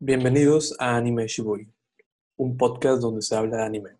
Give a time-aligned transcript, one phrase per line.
[0.00, 1.74] Bienvenidos a Anime Shibui,
[2.36, 3.96] un podcast donde se habla de anime.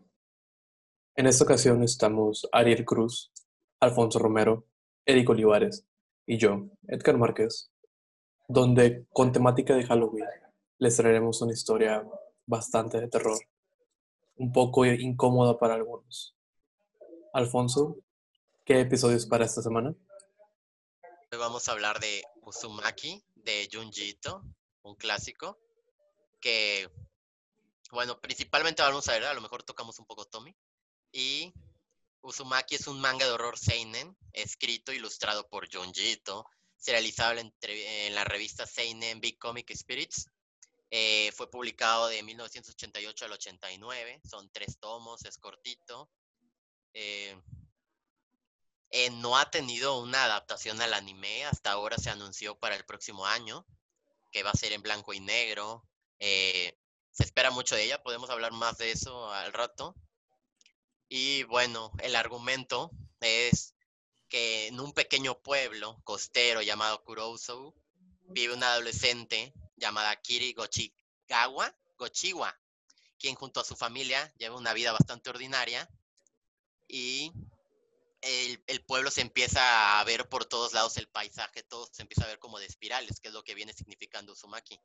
[1.17, 3.33] En esta ocasión estamos Ariel Cruz,
[3.81, 4.65] Alfonso Romero,
[5.05, 5.85] Eric Olivares
[6.25, 7.73] y yo, Edgar Márquez,
[8.47, 10.25] donde con temática de Halloween
[10.79, 12.09] les traeremos una historia
[12.47, 13.41] bastante de terror,
[14.37, 16.37] un poco incómoda para algunos.
[17.33, 17.97] Alfonso,
[18.65, 19.97] ¿qué episodios para esta semana?
[21.33, 24.45] Hoy vamos a hablar de Uzumaki de Junji Ito,
[24.83, 25.59] un clásico
[27.91, 30.55] bueno, principalmente vamos a ver, a lo mejor tocamos un poco Tommy.
[31.13, 31.53] Y
[32.23, 37.55] Uzumaki es un manga de horror seinen, escrito e ilustrado por Junji Ito, serializable en,
[37.63, 40.29] en la revista Seinen Big Comic Spirits.
[40.91, 46.11] Eh, fue publicado de 1988 al 89, son tres tomos, es cortito.
[46.95, 47.39] Eh,
[48.91, 53.27] eh, no ha tenido una adaptación al anime, hasta ahora se anunció para el próximo
[53.27, 53.67] año,
[54.33, 55.87] que va a ser en blanco y negro.
[56.19, 56.77] Eh,
[57.13, 59.95] se espera mucho de ella, podemos hablar más de eso al rato.
[61.09, 63.75] Y bueno, el argumento es
[64.29, 67.75] que en un pequeño pueblo costero llamado Kurousou
[68.29, 72.55] vive una adolescente llamada Kiri Gochigawa, Gochiwa,
[73.19, 75.89] quien junto a su familia lleva una vida bastante ordinaria
[76.87, 77.33] y
[78.21, 82.29] el, pueblo se empieza a ver por todos lados el paisaje, todo se empieza a
[82.29, 84.81] ver como de espirales, que es lo que viene significando Uzumaki.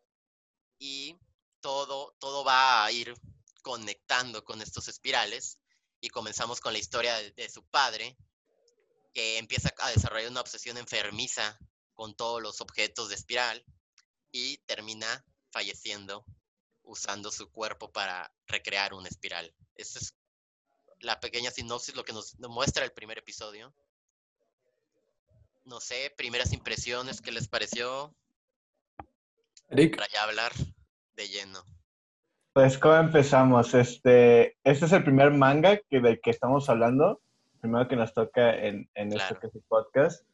[0.80, 1.18] Y
[1.62, 3.14] todo, todo va a ir
[3.62, 5.58] conectando con estos espirales
[6.02, 8.18] y comenzamos con la historia de, su padre,
[9.14, 11.58] que empieza a desarrollar una obsesión enfermiza
[11.94, 13.66] con todos los objetos de espiral
[14.32, 16.26] y termina falleciendo
[16.84, 19.56] usando su cuerpo para recrear una espiral.
[19.76, 20.14] Esa es
[21.00, 23.74] la pequeña sinopsis, lo que nos muestra el primer episodio.
[25.64, 28.14] No sé, primeras impresiones, ¿qué les pareció?
[29.70, 29.96] Eric.
[29.96, 30.52] Para ya hablar
[31.16, 31.60] de lleno.
[32.54, 33.74] Pues, ¿cómo empezamos?
[33.74, 37.22] Este, este es el primer manga que, del que estamos hablando,
[37.60, 39.36] primero que nos toca en, en este
[39.68, 40.26] podcast.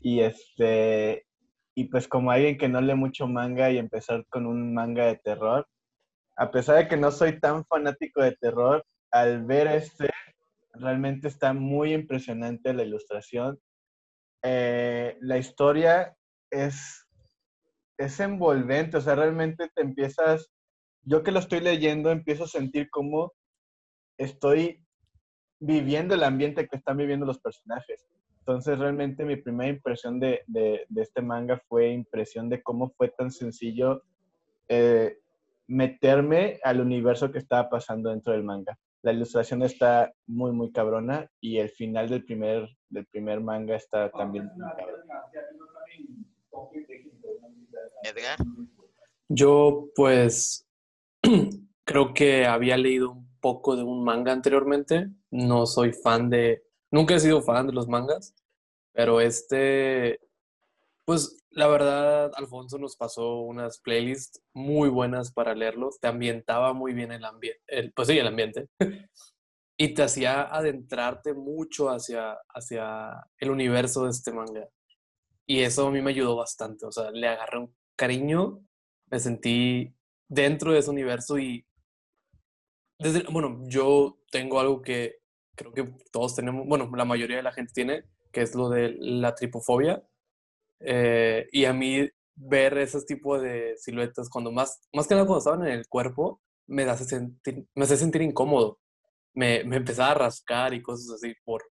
[0.00, 1.26] Y este,
[1.74, 5.16] y pues como alguien que no lee mucho manga y empezar con un manga de
[5.16, 5.68] terror,
[6.36, 10.10] a pesar de que no soy tan fanático de terror, al ver este,
[10.72, 13.58] realmente está muy impresionante la ilustración.
[14.42, 16.16] Eh, la historia
[16.50, 17.05] es,
[17.98, 20.50] es envolvente, o sea, realmente te empiezas,
[21.02, 23.32] yo que lo estoy leyendo, empiezo a sentir como
[24.18, 24.84] estoy
[25.58, 28.06] viviendo el ambiente que están viviendo los personajes.
[28.40, 33.30] Entonces, realmente mi primera impresión de, de, este manga fue impresión de cómo fue tan
[33.30, 34.02] sencillo
[34.68, 35.18] eh,
[35.66, 38.78] meterme al universo que estaba pasando dentro del manga.
[39.02, 44.10] La ilustración está muy, muy cabrona y el final del primer, del primer manga está
[44.10, 44.68] también muy
[48.06, 48.38] Edgar.
[49.28, 50.66] Yo, pues,
[51.84, 55.10] creo que había leído un poco de un manga anteriormente.
[55.30, 56.62] No soy fan de.
[56.90, 58.34] Nunca he sido fan de los mangas,
[58.92, 60.20] pero este
[61.06, 66.00] pues la verdad, Alfonso nos pasó unas playlists muy buenas para leerlos.
[66.00, 67.62] Te ambientaba muy bien el ambiente,
[67.94, 68.68] pues sí, el ambiente.
[69.78, 74.68] y te hacía adentrarte mucho hacia, hacia el universo de este manga.
[75.46, 76.86] Y eso a mí me ayudó bastante.
[76.86, 78.60] O sea, le agarré un cariño,
[79.10, 79.94] me sentí
[80.28, 81.66] dentro de ese universo y
[82.98, 85.16] desde, bueno, yo tengo algo que
[85.54, 88.94] creo que todos tenemos, bueno, la mayoría de la gente tiene, que es lo de
[88.98, 90.02] la tripofobia
[90.80, 95.38] eh, y a mí ver esos tipos de siluetas, cuando más, más que nada cuando
[95.38, 98.78] estaban en el cuerpo, me hace sentir, me hace sentir incómodo.
[99.34, 101.62] Me, me empezaba a rascar y cosas así por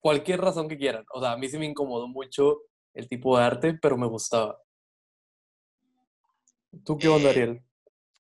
[0.00, 1.04] cualquier razón que quieran.
[1.12, 2.62] O sea, a mí sí me incomodó mucho
[2.94, 4.58] el tipo de arte, pero me gustaba.
[6.84, 7.62] ¿Tú qué onda, eh, Ariel?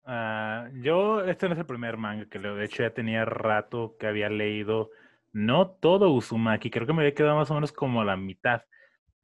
[0.05, 2.55] Uh, yo, este no es el primer manga que leo.
[2.55, 4.91] De hecho, ya tenía rato que había leído,
[5.33, 8.61] no todo Uzumaki, creo que me había quedado más o menos como la mitad.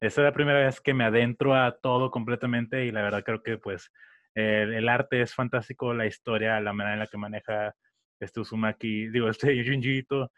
[0.00, 3.42] Esta es la primera vez que me adentro a todo completamente y la verdad creo
[3.42, 3.90] que pues
[4.34, 7.74] el, arte es fantástico, la historia, la manera en la que maneja
[8.20, 10.30] este Uzumaki, digo, este Junjiito,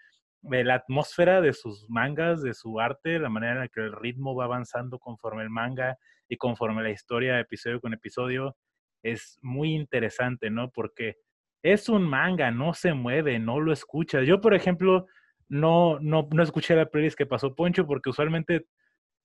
[0.42, 4.34] la atmósfera de sus mangas, de su arte, la manera en la que el ritmo
[4.34, 5.98] va avanzando conforme el manga
[6.28, 8.56] y conforme la historia, episodio con episodio,
[9.02, 10.70] es muy interesante, ¿no?
[10.70, 11.16] Porque
[11.62, 14.26] es un manga, no se mueve, no lo escuchas.
[14.26, 15.06] Yo, por ejemplo,
[15.48, 18.66] no, no, no escuché la playlist que pasó Poncho porque usualmente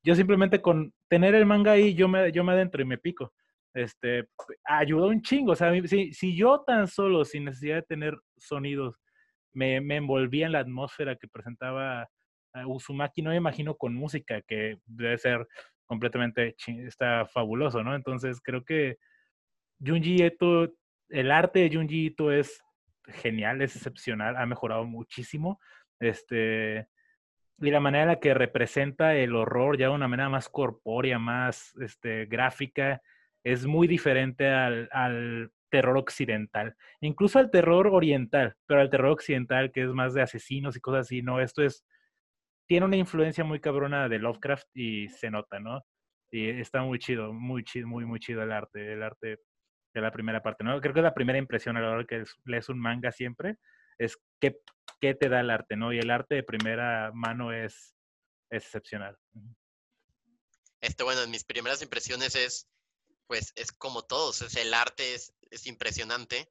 [0.03, 3.33] yo simplemente con tener el manga ahí, yo me, yo me adentro y me pico.
[3.73, 4.27] Este,
[4.65, 5.51] ayudó un chingo.
[5.51, 8.95] O sea, si, si yo tan solo, sin necesidad de tener sonidos,
[9.53, 12.07] me, me envolvía en la atmósfera que presentaba
[12.65, 15.47] Uzumaki, no me imagino con música, que debe ser
[15.91, 16.55] completamente,
[16.87, 17.93] está fabuloso, ¿no?
[17.93, 18.95] Entonces creo que
[19.85, 20.71] Junji Ito,
[21.09, 22.63] el arte de Junji Ito es
[23.07, 25.59] genial, es excepcional, ha mejorado muchísimo.
[25.99, 26.87] Este,
[27.57, 31.19] y la manera en la que representa el horror ya de una manera más corpórea,
[31.19, 33.01] más este, gráfica,
[33.43, 39.71] es muy diferente al, al, terror occidental, incluso al terror oriental, pero al terror occidental
[39.73, 41.85] que es más de asesinos y cosas así, no, esto es,
[42.71, 45.81] tiene una influencia muy cabrona de Lovecraft y se nota, ¿no?
[46.31, 49.39] Y está muy chido, muy chido, muy, muy chido el arte, el arte
[49.93, 50.79] de la primera parte, ¿no?
[50.79, 53.57] Creo que la primera impresión a la hora que lees un manga siempre
[53.97, 54.55] es qué,
[55.01, 55.91] qué te da el arte, ¿no?
[55.91, 57.93] Y el arte de primera mano es,
[58.49, 59.17] excepcional.
[60.79, 62.69] Este, bueno, mis primeras impresiones es,
[63.27, 66.49] pues, es como todos, es el arte es, es impresionante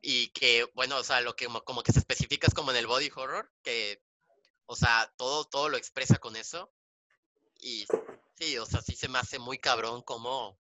[0.00, 2.86] y que, bueno, o sea, lo que como que se especifica es como en el
[2.86, 4.00] body horror, que,
[4.72, 6.72] o sea, todo, todo lo expresa con eso
[7.60, 7.86] y
[8.38, 10.58] sí, o sea, sí se me hace muy cabrón como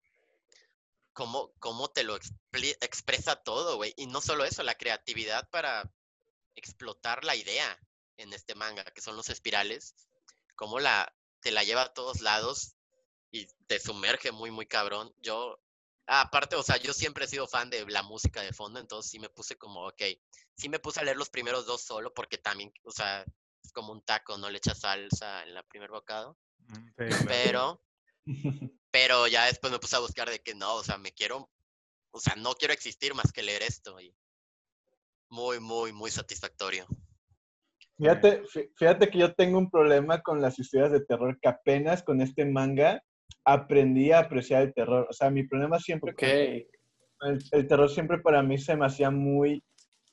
[1.14, 3.94] cómo, cómo te lo expresa todo, güey.
[3.96, 5.90] Y no solo eso, la creatividad para
[6.56, 7.80] explotar la idea
[8.18, 9.96] en este manga, que son los espirales,
[10.56, 12.76] cómo la, te la lleva a todos lados
[13.32, 15.16] y te sumerge muy, muy cabrón.
[15.22, 15.58] Yo,
[16.06, 19.20] aparte, o sea, yo siempre he sido fan de la música de fondo, entonces sí
[19.20, 20.02] me puse como, ok,
[20.56, 23.26] sí me puse a leer los primeros dos solo, porque también, o sea,
[23.64, 26.38] es como un taco, no le echas salsa en la primer bocado.
[26.68, 26.90] Mm,
[27.28, 27.82] pero
[28.92, 31.50] Pero ya después me puse a buscar de que no, o sea, me quiero,
[32.12, 34.00] o sea, no quiero existir más que leer esto.
[34.00, 34.14] Y
[35.30, 36.86] muy, muy, muy satisfactorio.
[37.98, 38.44] Fíjate,
[38.78, 42.46] fíjate que yo tengo un problema con las historias de terror que apenas con este
[42.46, 43.02] manga
[43.46, 45.08] aprendí a apreciar el terror.
[45.10, 46.12] O sea, mi problema siempre...
[46.12, 46.68] Okay.
[47.22, 49.64] El, el, terror siempre para mí se me hacía muy,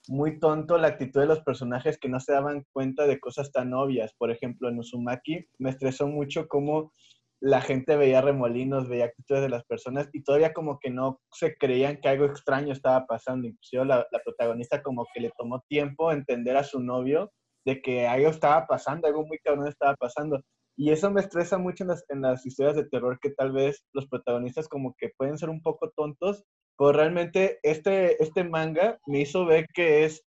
[0.08, 3.74] muy tonto la actitud de los personajes que no se daban cuenta de cosas tan
[3.74, 4.14] obvias.
[4.18, 6.92] Por ejemplo, en Uzumaki me estresó mucho cómo
[7.40, 11.56] la gente veía remolinos, veía actitudes de las personas y todavía como que no se
[11.56, 13.46] creían que algo extraño estaba pasando.
[13.46, 17.30] Incluso la, la protagonista como que le tomó tiempo entender a su novio
[17.64, 20.40] de que algo estaba pasando, algo muy cabrón estaba pasando.
[20.76, 23.84] Y eso me estresa mucho en las, en las historias de terror, que tal vez
[23.92, 26.44] los protagonistas como que pueden ser un poco tontos,
[26.78, 30.24] pero realmente este, este manga me hizo ver que es,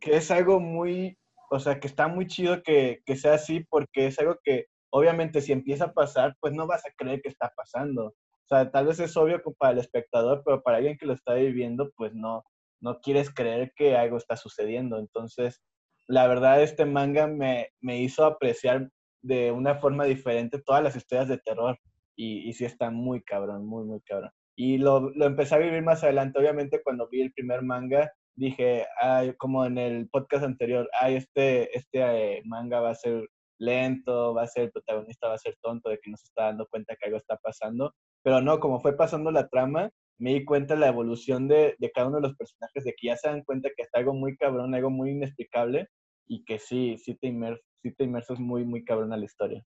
[0.00, 1.18] que es algo muy,
[1.50, 5.40] o sea, que está muy chido que, que sea así, porque es algo que obviamente
[5.40, 8.06] si empieza a pasar, pues no vas a creer que está pasando.
[8.06, 11.34] O sea, tal vez es obvio para el espectador, pero para alguien que lo está
[11.34, 12.44] viviendo, pues no,
[12.80, 14.98] no quieres creer que algo está sucediendo.
[14.98, 15.60] Entonces,
[16.06, 18.90] la verdad, este manga me, me hizo apreciar
[19.22, 21.78] de una forma diferente todas las historias de terror.
[22.16, 24.30] Y, y sí está muy cabrón, muy, muy cabrón.
[24.60, 26.36] Y lo, lo, empecé a vivir más adelante.
[26.36, 31.76] Obviamente, cuando vi el primer manga, dije, ay, como en el podcast anterior, ay, este,
[31.78, 33.28] este eh, manga va a ser
[33.60, 36.46] lento, va a ser el protagonista, va a ser tonto de que no se está
[36.46, 37.94] dando cuenta que algo está pasando.
[38.24, 41.92] Pero no, como fue pasando la trama, me di cuenta de la evolución de, de,
[41.92, 44.36] cada uno de los personajes, de que ya se dan cuenta que está algo muy
[44.36, 45.86] cabrón, algo muy inexplicable
[46.26, 49.64] y que sí, sí te, inmer sí te inmersas muy, muy cabrón a la historia.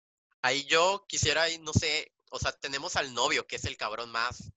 [0.44, 4.52] Ahí yo quisiera, no sé, o sea, tenemos al novio, que es el cabrón más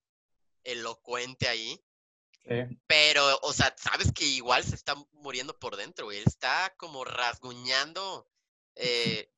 [0.71, 1.81] elocuente ahí.
[2.87, 6.17] Pero, o sea, sabes que igual se está muriendo por dentro, güey.
[6.17, 8.27] Él está como rasguñando
[8.75, 9.29] eh,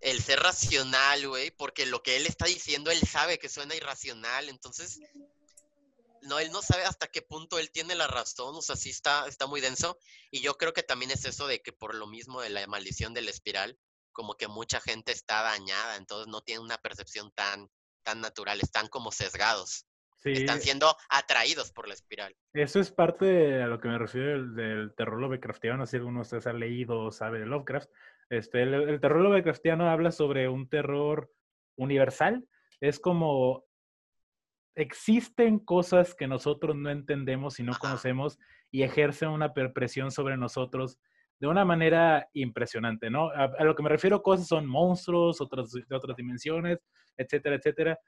[0.00, 4.48] el ser racional, güey, porque lo que él está diciendo, él sabe que suena irracional,
[4.48, 5.00] entonces,
[6.22, 9.26] no, él no sabe hasta qué punto él tiene la razón, o sea, sí está,
[9.26, 9.98] está muy denso,
[10.30, 13.12] y yo creo que también es eso de que por lo mismo de la maldición
[13.12, 13.78] del espiral,
[14.12, 17.70] como que mucha gente está dañada, entonces no tiene una percepción tan,
[18.02, 19.84] tan natural, están como sesgados.
[20.24, 22.34] Están siendo atraídos por la espiral.
[22.52, 25.86] Eso es parte de a lo que me refiero del, terror Lovecraftiano.
[25.86, 27.88] Si alguno de ustedes ha leído o sabe de Lovecraft.
[28.30, 31.30] Este, el, el terror Lovecraftiano habla sobre un terror
[31.76, 32.46] universal.
[32.80, 33.64] Es como
[34.74, 38.38] existen cosas que nosotros no entendemos y no conocemos
[38.70, 40.98] y ejercen una presión sobre nosotros
[41.40, 43.30] de una manera impresionante, ¿no?
[43.30, 46.78] A, a, lo que me refiero, cosas son monstruos, otras de otras dimensiones,
[47.16, 47.98] etcétera, etcétera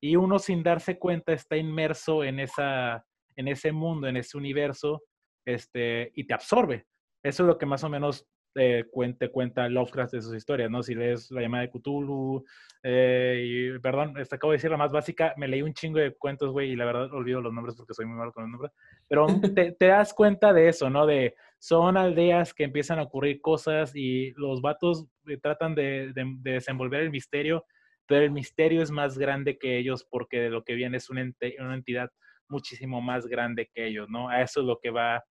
[0.00, 3.04] y uno sin darse cuenta está inmerso en, esa,
[3.36, 5.02] en ese mundo, en ese universo,
[5.44, 6.86] este, y te absorbe.
[7.22, 8.26] Eso es lo que más o menos
[8.56, 10.82] eh, cuenta, cuenta Lovecraft de sus historias, ¿no?
[10.82, 12.44] Si lees La llamada de Cthulhu,
[12.82, 16.16] eh, y perdón, esta acabo de decir la más básica, me leí un chingo de
[16.16, 18.72] cuentos, güey, y la verdad olvido los nombres porque soy muy malo con los nombres,
[19.06, 21.06] pero te, te, das cuenta de eso, ¿no?
[21.06, 26.24] De son aldeas que empiezan a ocurrir cosas y los vatos eh, tratan de, de,
[26.38, 27.64] de desenvolver el misterio
[28.10, 31.22] pero el misterio es más grande que ellos porque de lo que viene es una,
[31.22, 32.10] entidad
[32.48, 34.28] muchísimo más grande que ellos, ¿no?
[34.28, 35.22] A eso es lo que va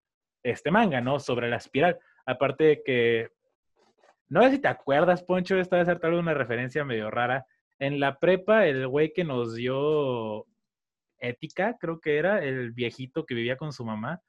[0.44, 1.20] este manga, ¿no?
[1.20, 2.00] Sobre la espiral.
[2.26, 3.32] Aparte de que,
[4.30, 7.46] no sé si te acuerdas, Poncho, esta vez tal vez una referencia medio rara.
[7.80, 10.46] En la prepa, el güey que nos dio
[11.18, 14.22] Ética, creo que era, el viejito que vivía con su mamá,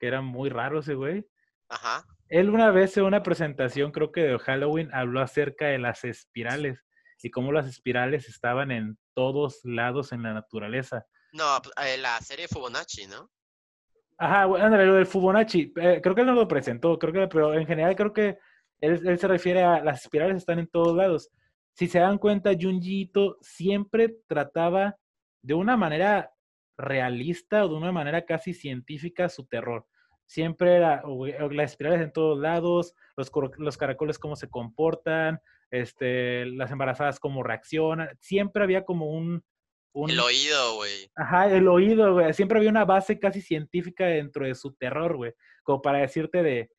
[0.00, 1.26] que era muy raro ese güey.
[1.68, 2.06] Ajá.
[2.30, 6.87] Él una vez en una presentación, creo que de Halloween, habló acerca de las espirales
[7.22, 11.06] y cómo las espirales estaban en todos lados en la naturaleza.
[11.32, 13.30] No, pues, eh, la serie Fibonacci, ¿no?
[14.18, 17.54] Ajá, bueno, lo del Fibonacci, eh, creo que él no lo presentó, creo que, pero
[17.54, 18.38] en general creo que
[18.80, 21.30] él, se refiere a las espirales están en todos lados.
[21.74, 24.96] Si se dan cuenta, Junjiito siempre trataba
[25.42, 26.32] de una manera
[26.76, 29.86] realista o de una manera casi científica su terror.
[30.26, 31.02] Siempre era
[31.50, 37.42] las espirales en todos lados, los, los caracoles cómo se comportan, este, las embarazadas cómo
[37.42, 38.10] reaccionan.
[38.20, 39.42] Siempre había como un,
[39.94, 41.10] El oído, güey.
[41.14, 42.32] Ajá, el oído, güey.
[42.34, 45.32] Siempre había una base casi científica dentro de su terror, güey.
[45.62, 46.70] Como para decirte de,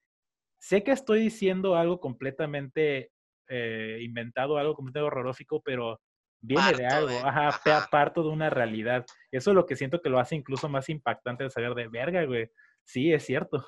[0.59, 3.11] sé que estoy diciendo algo completamente
[3.47, 5.99] eh, inventado, algo completamente horrorífico, pero
[6.41, 9.05] viene de algo, ajá, ajá, parto de una realidad.
[9.31, 12.23] Eso es lo que siento que lo hace incluso más impactante de saber de verga,
[12.25, 12.49] güey.
[12.83, 13.65] Sí, es cierto.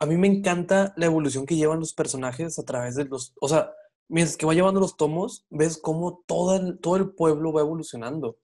[0.00, 3.48] A mí me encanta la evolución que llevan los personajes a través de los, o
[3.48, 3.72] sea,
[4.08, 8.38] mientras que va llevando los tomos, ves cómo todo el, todo el pueblo va evolucionando.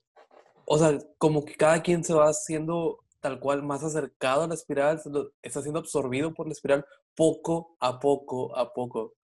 [0.65, 4.53] O sea, como que cada quien se va haciendo tal cual más acercado a la
[4.53, 5.01] espiral,
[5.41, 9.15] está siendo absorbido por la espiral poco a poco a poco.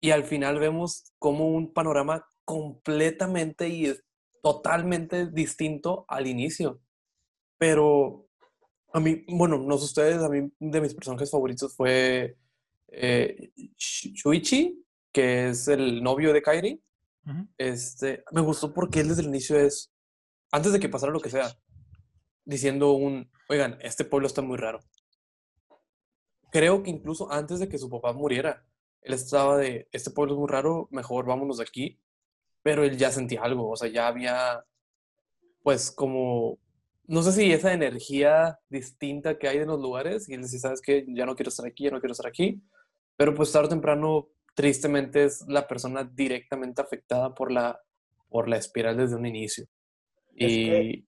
[0.00, 3.94] Y al final vemos como un panorama completamente y
[4.42, 6.80] totalmente distinto al inicio.
[7.56, 8.26] Pero
[8.92, 12.36] a mí, bueno, no sé ustedes, a mí de mis personajes favoritos fue
[12.88, 14.85] eh, Shuichi,
[15.16, 16.82] que es el novio de Kairi.
[17.56, 19.90] este, me gustó porque él desde el inicio es,
[20.52, 21.56] antes de que pasara lo que sea,
[22.44, 24.80] diciendo un, oigan, este pueblo está muy raro.
[26.52, 28.66] Creo que incluso antes de que su papá muriera,
[29.00, 31.98] él estaba de, este pueblo es muy raro, mejor vámonos de aquí.
[32.62, 34.66] Pero él ya sentía algo, o sea, ya había,
[35.62, 36.58] pues como,
[37.06, 40.82] no sé si esa energía distinta que hay en los lugares, y él decía, ¿sabes
[40.82, 41.06] qué?
[41.08, 42.62] Ya no quiero estar aquí, ya no quiero estar aquí.
[43.16, 47.78] Pero pues tarde o temprano, tristemente, es la persona directamente afectada por la,
[48.28, 49.66] por la espiral desde un inicio.
[50.34, 51.06] y...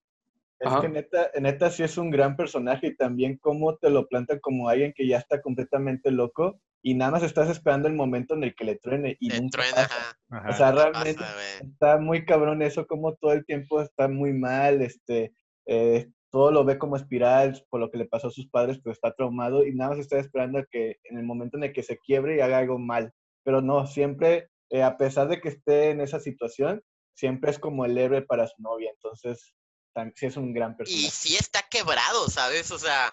[0.61, 4.41] Es que neta, neta sí es un gran personaje y también cómo te lo plantan
[4.41, 8.43] como alguien que ya está completamente loco y nada más estás esperando el momento en
[8.43, 9.89] el que le truene y le truena,
[10.49, 11.23] O sea, realmente
[11.61, 15.33] está muy cabrón eso, como todo el tiempo está muy mal, este,
[15.67, 18.93] eh, todo lo ve como espiral por lo que le pasó a sus padres, pero
[18.93, 21.99] está traumado y nada más está esperando que en el momento en el que se
[21.99, 23.13] quiebre y haga algo mal.
[23.49, 26.83] Pero no, siempre, eh, a pesar de que esté en esa situación,
[27.15, 28.91] siempre es como el héroe para su novia.
[28.91, 29.55] Entonces,
[30.17, 31.07] sí es un gran personaje.
[31.07, 32.71] Y sí está quebrado, ¿sabes?
[32.71, 33.11] O sea.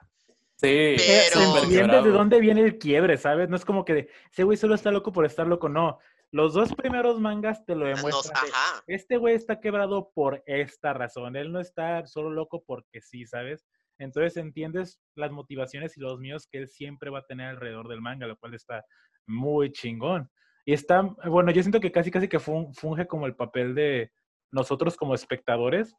[0.57, 0.97] Sí,
[1.31, 2.03] pero.
[2.03, 3.47] de dónde viene el quiebre, ¿sabes?
[3.47, 5.99] No es como que de, ese güey solo está loco por estar loco, no.
[6.31, 8.43] Los dos primeros mangas te lo demuestran.
[8.87, 11.37] este güey está quebrado por esta razón.
[11.37, 13.65] Él no está solo loco porque sí, ¿sabes?
[13.99, 18.01] Entonces entiendes las motivaciones y los míos que él siempre va a tener alrededor del
[18.01, 18.83] manga, lo cual está
[19.27, 20.29] muy chingón.
[20.65, 24.11] Y está, bueno, yo siento que casi, casi que funge como el papel de
[24.51, 25.95] nosotros como espectadores,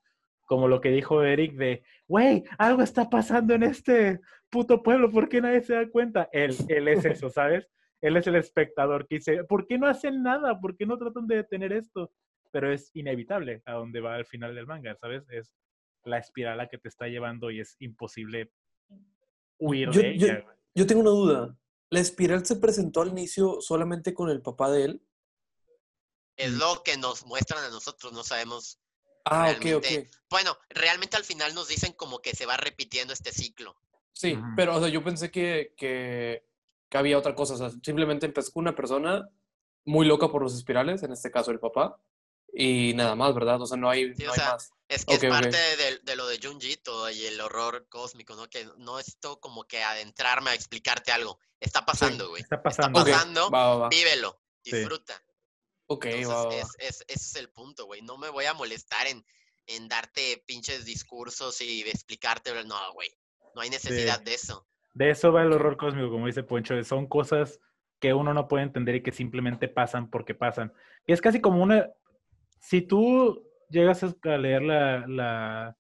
[0.46, 5.28] como lo que dijo Eric de, güey, algo está pasando en este puto pueblo, ¿por
[5.28, 6.28] qué nadie se da cuenta?
[6.32, 7.68] Él, él es eso, ¿sabes?
[8.00, 10.58] Él es el espectador que dice, ¿por qué no hacen nada?
[10.60, 12.12] ¿Por qué no tratan de detener esto?
[12.52, 15.28] Pero es inevitable a donde va al final del manga, ¿sabes?
[15.30, 15.54] Es
[16.04, 18.50] la espiral a que te está llevando y es imposible
[19.58, 20.40] huir de ella.
[20.40, 21.58] Yo, yo tengo una duda.
[21.90, 25.06] ¿La espiral se presentó al inicio solamente con el papá de él?
[26.36, 28.78] Es lo que nos muestran a nosotros, no sabemos
[29.28, 29.86] Ah, ok, ok.
[30.30, 33.76] Bueno, realmente al final nos dicen como que se va repitiendo este ciclo.
[34.12, 36.46] Sí, pero o sea, yo pensé que, que,
[36.92, 37.54] había otra cosa.
[37.54, 39.28] O sea, simplemente empezó con una persona
[39.84, 42.00] muy loca por los espirales, en este caso el papá,
[42.58, 43.60] y nada más, ¿verdad?
[43.60, 44.72] O sea, no hay, más.
[44.88, 45.58] Es que es parte
[46.02, 48.48] de, lo de Junjito y el horror cósmico, ¿no?
[48.48, 51.38] Que no esto como que adentrarme a explicarte algo.
[51.60, 52.42] Está pasando, güey.
[52.42, 53.00] está pasando.
[53.00, 55.22] Está pasando, vívelo, disfruta.
[55.88, 58.00] Ok, Entonces, es, ese es el punto, güey.
[58.00, 59.22] No me voy a molestar en,
[59.66, 62.52] en darte pinches discursos y explicarte.
[62.64, 63.10] No, güey.
[63.54, 64.66] No hay necesidad de, eso.
[64.94, 66.82] De eso va el horror cósmico, como dice Poncho.
[66.84, 67.60] Son cosas
[67.98, 70.72] que uno no puede entender y que simplemente pasan porque pasan.
[71.06, 71.90] Y es casi como una...
[72.58, 75.76] Si tú llegas a leer la, la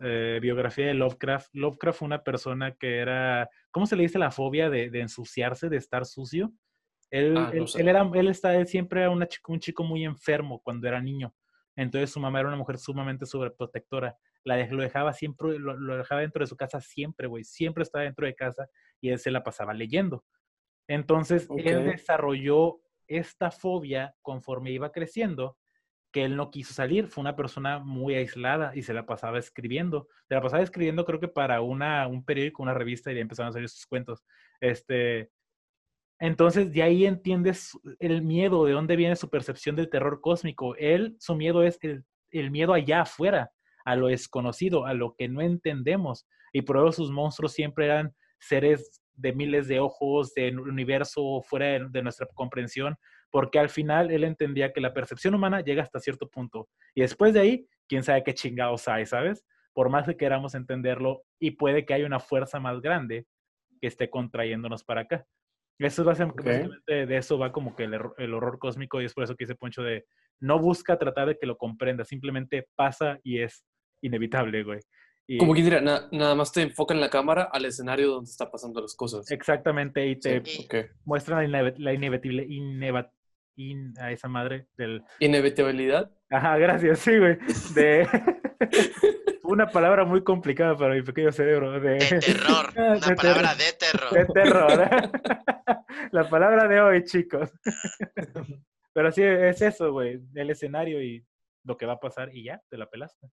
[0.00, 4.30] eh, biografía de Lovecraft, Lovecraft fue una persona que era, ¿cómo se le dice la
[4.30, 6.52] fobia de, de ensuciarse, de estar sucio?
[7.10, 10.88] Él, ah, él, era, él, está, siempre era una chico, un chico muy enfermo cuando
[10.88, 11.32] era niño.
[11.76, 14.16] Entonces su mamá era una mujer sumamente sobreprotectora.
[14.44, 17.44] La lo dejaba siempre, lo, dejaba dentro de su casa siempre, güey.
[17.44, 18.68] Siempre estaba dentro de casa
[19.00, 20.24] y él se la pasaba leyendo.
[20.88, 25.56] Entonces él desarrolló esta fobia conforme iba creciendo
[26.14, 30.06] que él no quiso salir, fue una persona muy aislada y se la pasaba escribiendo.
[30.28, 33.50] Se la pasaba escribiendo creo que para una, un periódico, una revista y ya empezaron
[33.50, 34.22] a salir sus cuentos.
[34.60, 35.32] Este,
[36.20, 40.76] entonces, de ahí entiendes el miedo, de dónde viene su percepción del terror cósmico.
[40.76, 43.50] Él, su miedo es el, el miedo allá afuera,
[43.84, 46.28] a lo desconocido, a lo que no entendemos.
[46.52, 51.88] Y por eso sus monstruos siempre eran seres de miles de ojos, del universo fuera
[51.88, 52.96] de, nuestra comprensión,
[53.34, 56.68] porque al final él entendía que la percepción humana llega hasta cierto punto.
[56.94, 59.44] Y después de ahí, quién sabe qué chingados hay, ¿sabes?
[59.72, 63.26] Por más que queramos entenderlo, y puede que haya una fuerza más grande
[63.80, 65.26] que esté contrayéndonos para acá.
[65.80, 66.28] Eso va a ser,
[66.86, 69.56] de eso va como que el, el, horror cósmico y es por eso que ese
[69.56, 70.06] Poncho de
[70.38, 73.64] no busca tratar de que lo comprenda, simplemente pasa y es
[74.00, 74.78] inevitable, güey.
[75.38, 78.80] Como que diría, nada más te enfoca en la cámara al escenario donde está pasando
[78.80, 79.30] las cosas.
[79.30, 80.42] Exactamente, y te
[81.04, 82.46] muestra la, inevitable,
[83.98, 85.02] a esa madre del...
[85.20, 86.10] ¿Inevitabilidad?
[86.30, 87.38] Ajá, gracias, sí, güey.
[87.74, 88.08] De...
[89.44, 91.78] una palabra muy complicada para mi pequeño cerebro.
[91.80, 92.72] De, terror.
[92.76, 94.12] Una palabra de terror.
[94.12, 95.10] De terror.
[96.12, 97.50] La palabra de hoy, chicos.
[98.92, 100.20] Pero sí, es eso, güey.
[100.34, 101.24] El escenario y
[101.64, 103.28] lo que va a pasar y ya, te la pelaste.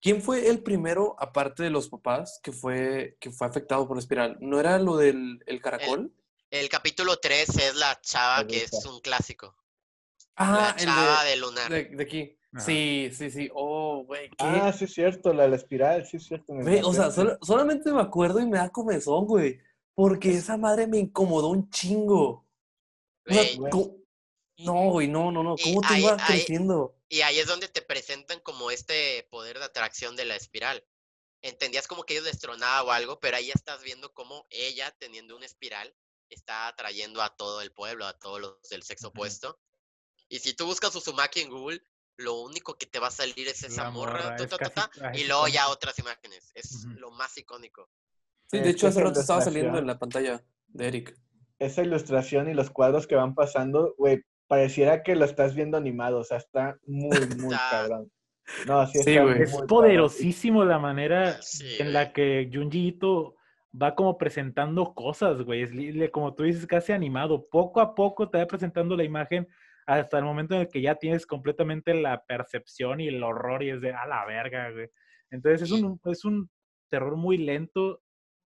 [0.00, 4.00] ¿Quién fue el primero, aparte de los papás, que fue, que fue afectado por la
[4.00, 4.38] espiral?
[4.40, 6.12] ¿No era lo del el caracol?
[6.50, 9.56] El, capítulo 3 es la chava, que es un clásico.
[10.36, 11.70] Ah, la chava de, lunar.
[11.70, 12.36] De, aquí.
[12.58, 13.50] Sí, sí, sí.
[13.54, 14.30] Oh, güey.
[14.38, 16.52] Ah, sí es cierto, la, la espiral, sí es cierto.
[16.52, 17.10] o sea,
[17.42, 19.60] solamente me acuerdo y me da comezón, güey.
[19.94, 22.46] Porque esa madre me incomodó un chingo.
[24.58, 25.56] no, güey, no, no, no.
[25.62, 26.96] ¿Cómo te iba creciendo?
[27.08, 30.84] Y ahí es donde te presentan como este poder de atracción de la espiral.
[31.42, 35.46] Entendías como que ellos destronaba o algo, pero ahí estás viendo cómo ella, teniendo una
[35.46, 35.94] espiral,
[36.30, 39.58] está atrayendo a todo el pueblo, a todos los del sexo opuesto.
[40.28, 41.82] Y si tú buscas Uzumaki en Google,
[42.16, 44.36] lo único que te va a salir es esa morra,
[45.14, 46.52] y luego ya otras imágenes.
[46.54, 47.88] Es lo más icónico.
[48.46, 51.16] Sí, de hecho hace rato estaba saliendo en la pantalla de Eric.
[51.58, 56.18] Esa ilustración y los cuadros que van pasando, güey, pareciera que lo estás viendo animado,
[56.18, 58.10] o sea, está muy, muy cabrón.
[58.66, 61.38] No, sí, sí Es poderosísimo la manera
[61.78, 62.98] en la que Junji
[63.72, 65.62] va como presentando cosas, güey.
[65.62, 67.48] Es como tú dices, casi animado.
[67.48, 69.48] Poco a poco te va presentando la imagen
[69.86, 73.70] hasta el momento en el que ya tienes completamente la percepción y el horror y
[73.70, 74.88] es de a la verga, güey.
[75.30, 76.50] Entonces es un, es un
[76.88, 78.02] terror muy lento,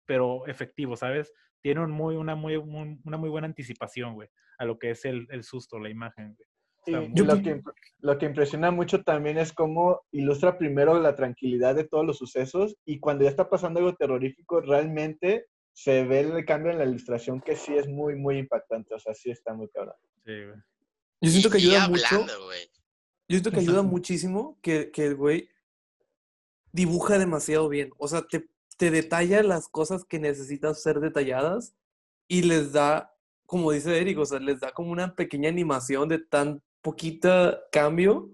[0.05, 1.33] pero efectivo, ¿sabes?
[1.61, 4.29] Tiene un muy, una, muy, una muy buena anticipación, güey
[4.59, 6.37] a lo que es el, el susto, la imagen.
[6.85, 7.61] Lo, que,
[7.99, 12.75] lo que impresiona mucho también es cómo ilustra primero la tranquilidad de todos los sucesos
[12.85, 17.41] y cuando ya está pasando algo terrorífico, realmente se ve el cambio en la ilustración
[17.41, 18.93] que sí es muy, muy impactante.
[18.93, 19.95] O sea, sí está muy cabrón.
[20.25, 20.57] Sí, güey.
[21.21, 22.25] Yo siento que ayuda mucho.
[22.25, 25.49] Yo siento que ayuda muchísimo que, que el güey
[26.71, 27.91] dibuja demasiado bien.
[27.97, 31.75] O sea, te, te detalla las cosas que necesitan ser detalladas
[32.27, 33.13] y les da
[33.49, 38.31] como dice Eric, o sea, les da como una pequeña animación de tan poquita cambio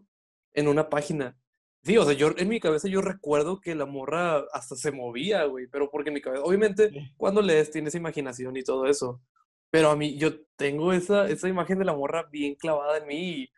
[0.54, 1.38] en una página.
[1.84, 5.44] Sí, o sea, yo en mi cabeza yo recuerdo que la morra hasta se movía,
[5.46, 9.22] güey, pero porque en mi cabeza, obviamente, cuando lees tienes imaginación y todo eso,
[9.70, 13.42] pero a mí yo tengo esa, esa imagen de la morra bien clavada en mí
[13.42, 13.50] y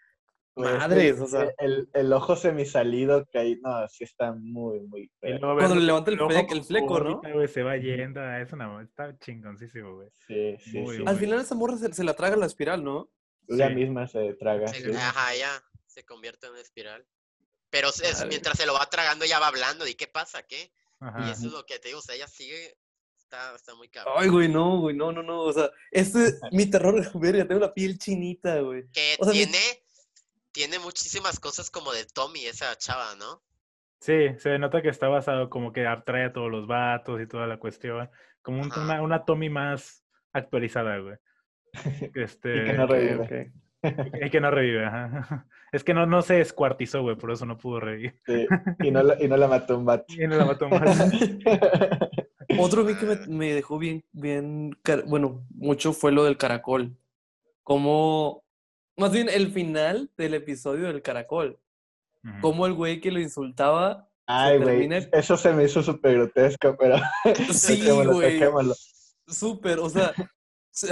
[0.57, 1.51] Madres, o sea.
[1.59, 6.19] El, el, ojo semisalido que ahí, no, sí está muy, muy Cuando le levanta el,
[6.19, 7.21] el fleco, ¿no?
[7.47, 10.09] se va yendo, es una, está chingoncísimo, güey.
[10.27, 11.03] Sí, sí, sí.
[11.05, 13.09] Al final esa morra se, la traga la espiral, ¿no?
[13.47, 14.71] Ella misma se traga.
[14.97, 17.05] Ajá, ya, se convierte en una espiral.
[17.69, 17.89] Pero
[18.29, 20.43] mientras se lo va tragando, ella va hablando, ¿y qué pasa?
[20.43, 20.71] ¿Qué?
[21.19, 22.77] Y eso es lo que te digo, o sea, ella sigue
[23.27, 24.13] Está, está, muy cabrón.
[24.15, 25.41] Ay, güey, no, güey, no, no, no.
[25.41, 26.19] O sea, este,
[26.53, 28.89] mi terror, verga, tengo la piel chinita, güey.
[28.93, 29.59] Que tiene,
[30.53, 33.43] tiene muchísimas cosas como de Tommy, esa chava, ¿no?
[33.99, 37.47] Sí, se nota que está basado como que atrae a todos los vatos y toda
[37.47, 38.09] la cuestión.
[38.41, 41.17] Como una, una, Tommy más actualizada, güey.
[42.15, 43.51] Este, y que no revive.
[44.21, 45.45] Y que no revive, ajá.
[45.73, 48.21] Es que no, no se escuartizó, güey, por eso no pudo revivir.
[48.25, 48.47] Sí,
[48.79, 50.05] y no, la, y no la mató un vato.
[50.13, 50.93] Y no la mató un vato.
[52.59, 56.95] Otro vi que me, me, dejó bien, bien, bueno, mucho fue lo del caracol.
[57.63, 58.45] Como
[58.97, 61.59] más bien el final del episodio del caracol.
[62.41, 64.09] Como el güey que lo insultaba.
[64.25, 64.89] Ay, güey.
[65.13, 66.97] Eso se me hizo súper grotesco, pero.
[67.53, 68.41] Sí, güey.
[69.27, 70.13] Súper, o sea.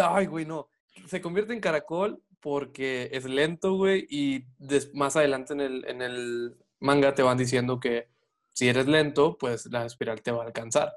[0.01, 0.69] Ay, güey, no.
[1.07, 4.05] Se convierte en caracol porque es lento, güey.
[4.09, 4.45] Y
[4.93, 8.07] más adelante en el, en el manga te van diciendo que
[8.53, 10.93] si eres lento, pues la espiral te va a alcanzar.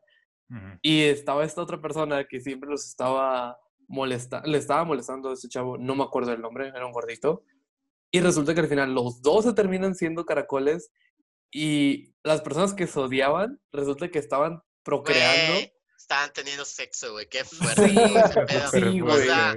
[0.81, 5.49] Y estaba esta otra persona que siempre los estaba molesta, le estaba molestando a ese
[5.49, 7.43] chavo, no me acuerdo el nombre, era un gordito.
[8.11, 10.91] Y resulta que al final los dos se terminan siendo caracoles
[11.51, 15.69] y las personas que se odiaban resulta que estaban procreando.
[15.99, 17.29] Estaban teniendo sexo, güey.
[17.29, 17.89] Qué fuerte.
[18.73, 19.27] sí, O güey.
[19.27, 19.57] sea,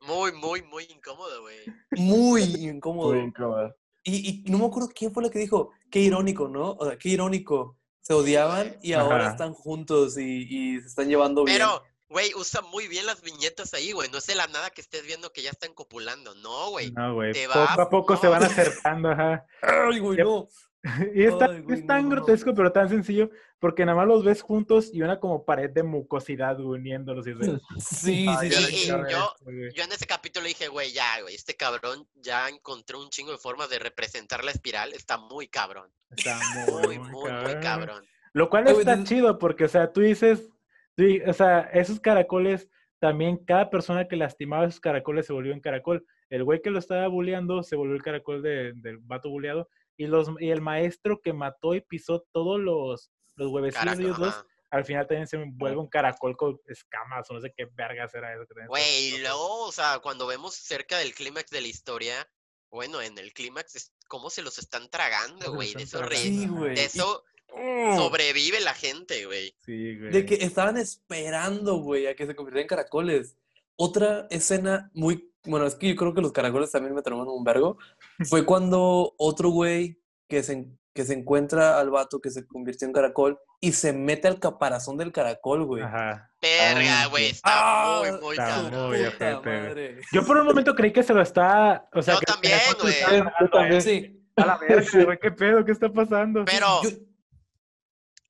[0.00, 1.58] muy, muy, muy incómodo, güey.
[1.92, 3.12] Muy incómodo.
[3.12, 3.76] Muy incómodo.
[4.02, 6.72] Y, y no me acuerdo quién fue la que dijo, qué irónico, ¿no?
[6.78, 7.76] O sea, qué irónico.
[8.00, 9.30] Se odiaban y ahora Ajá.
[9.32, 11.58] están juntos y, y se están llevando bien.
[11.58, 14.08] Pero, güey, usa muy bien las viñetas ahí, güey.
[14.10, 16.36] No es de la nada que estés viendo que ya están copulando.
[16.36, 16.92] No, güey.
[16.92, 17.32] No, güey.
[17.48, 19.44] Poco a poco se van acercando, ajá.
[19.90, 20.46] Ay, güey, no.
[21.14, 22.14] Y es tan, Ay, güey, es tan no, no.
[22.16, 25.82] grotesco, pero tan sencillo, porque nada más los ves juntos y una como pared de
[25.82, 27.26] mucosidad uniéndolos.
[27.26, 28.84] Y de, Sí, "Ay, sí, y- sí.
[28.84, 29.72] y yo- esto, güey".
[29.74, 33.38] Yo en ese capítulo dije, güey, ya, güey, este cabrón ya encontró un chingo de
[33.38, 34.92] formas de representar la espiral.
[34.92, 35.90] Está muy cabrón.
[36.16, 36.38] Está
[36.86, 38.04] Muy, muy, muy cabrón.
[38.32, 40.48] Lo cual Ay, está chido porque, o sea, tú dices,
[40.94, 42.68] tú o sea, esos caracoles,
[42.98, 46.06] también cada persona que lastimaba esos caracoles se volvió en caracol.
[46.28, 49.68] El güey que lo estaba bulleando se volvió el caracol de- del vato bulleado.
[49.96, 54.00] Y, los, y el maestro que mató y pisó todos los, los huevecillos de Carajo,
[54.02, 54.46] ellos dos, ajá.
[54.70, 58.34] al final también se vuelve un caracol con escamas o no sé qué vergas era
[58.34, 58.44] eso.
[58.46, 62.28] que Güey, y luego, o sea, cuando vemos cerca del clímax de la historia,
[62.70, 65.72] bueno, en el clímax es cómo se los están tragando, güey.
[65.74, 67.96] De eso, re- Sí, de eso Mm.
[67.96, 69.54] sobrevive la gente, güey.
[69.64, 70.10] Sí, güey.
[70.10, 73.36] De que estaban esperando, güey, a que se convirtieran en caracoles.
[73.76, 77.44] Otra escena muy, bueno, es que yo creo que los caracoles también me trauman un
[77.44, 77.78] vergo.
[78.30, 82.92] Fue cuando otro güey que se, que se encuentra al vato que se convirtió en
[82.94, 85.82] caracol y se mete al caparazón del caracol, güey.
[85.82, 86.30] Ajá.
[86.40, 88.88] Verga, Ah, güey, está Ah, muy, muy está cabrón.
[88.88, 90.00] muy Puta madre.
[90.12, 91.88] Yo por un momento creí que se lo está.
[91.92, 92.92] O sea, Yo que- también, güey.
[92.94, 93.50] Sí, yo a él.
[93.50, 93.82] también.
[93.82, 95.04] Sí, A la verga, Sí.
[95.04, 95.64] güey, ¿qué pedo?
[95.64, 96.44] ¿Qué está pasando?
[96.44, 96.90] Pero yo-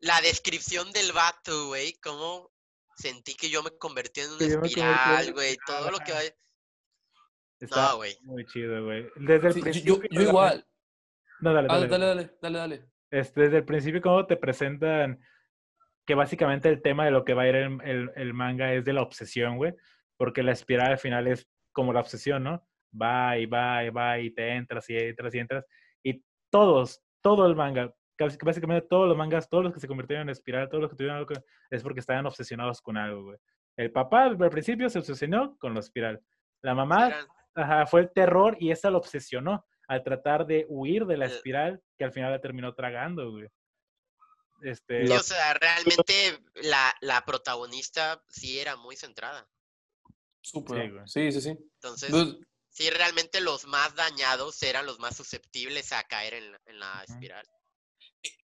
[0.00, 2.50] la descripción del vato, güey, cómo
[2.96, 6.30] sentí que yo me convertí en en espiral, güey, todo lo que vaya.
[7.60, 8.16] Está No, güey.
[8.22, 9.06] muy chido, güey.
[9.16, 9.96] Desde el sí, principio.
[9.96, 10.66] yo, yo igual.
[11.40, 11.88] No, dale, Ah, dale.
[11.88, 12.90] dale, dale, dale, dale.
[13.10, 15.20] Este, desde el principio, cuando te presentan
[16.06, 18.84] que básicamente el tema de lo que va a ir el, el- el manga es
[18.84, 19.74] de la obsesión, güey.
[20.16, 22.66] Porque la espiral al final es como la obsesión, ¿no?
[23.00, 25.64] Va y va y va y te entras y entras y entras.
[26.02, 27.92] Y todos, todo el manga,
[28.42, 31.16] básicamente todos los mangas, todos los que se convirtieron en espiral, todos los que tuvieron
[31.18, 33.38] algo, que- es porque estaban obsesionados con algo, güey.
[33.76, 36.22] El papá al principio se obsesionó con la espiral.
[36.62, 41.16] La mamá Ajá, fue el terror y esa lo obsesionó al tratar de huir de
[41.16, 43.48] la El- espiral que al final la terminó tragando, güey.
[44.62, 49.46] Este, Sí, o sea, realmente la, la protagonista sí era muy centrada.
[50.40, 50.82] Súper.
[50.82, 51.08] Sí, güey.
[51.08, 51.50] Sí, sí, sí.
[51.74, 52.36] Entonces, Pues,
[52.70, 57.04] sí, realmente los más dañados eran los más susceptibles a caer en la, en la
[57.06, 57.46] espiral.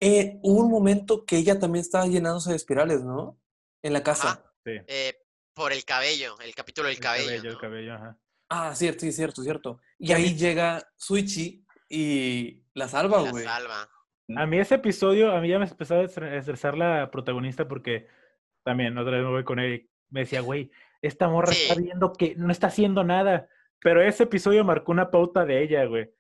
[0.01, 3.39] Eh, hubo un momento que ella también estaba llenándose de espirales, ¿no?
[3.83, 4.29] En la casa.
[4.31, 4.53] Ajá.
[4.65, 5.15] sí, Eh,
[5.55, 7.27] por el cabello, el capítulo del el cabello.
[7.29, 8.19] cabello, el cabello, ajá.
[8.49, 9.81] Ah, cierto, sí, cierto, cierto.
[9.99, 13.45] Y ahí llega Suichi y la salva, La güey.
[13.45, 13.89] salva.
[14.37, 17.67] A mí ese episodio, a mí ya me empezó a estre- a estresar la protagonista
[17.69, 18.07] porque
[18.65, 19.91] también otra vez me voy con él.
[20.11, 20.71] Me decía, güey,
[21.03, 23.49] esta morra está viendo que no está haciendo nada.
[23.81, 26.11] Pero ese episodio marcó una pauta de ella, güey.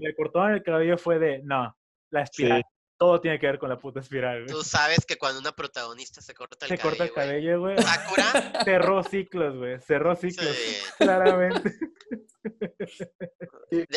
[0.00, 1.76] Le cortaron el cabello fue de, no,
[2.10, 2.62] la espiral.
[3.02, 4.54] Todo tiene que ver con la puta espiral, güey.
[4.54, 7.92] Tú sabes que cuando una protagonista se corta el Se corta el cabello, güey, cabello.
[7.92, 9.80] Sakura, Cerró ciclos, güey.
[9.80, 10.54] Cerró ciclos.
[10.54, 11.74] sí, Claramente.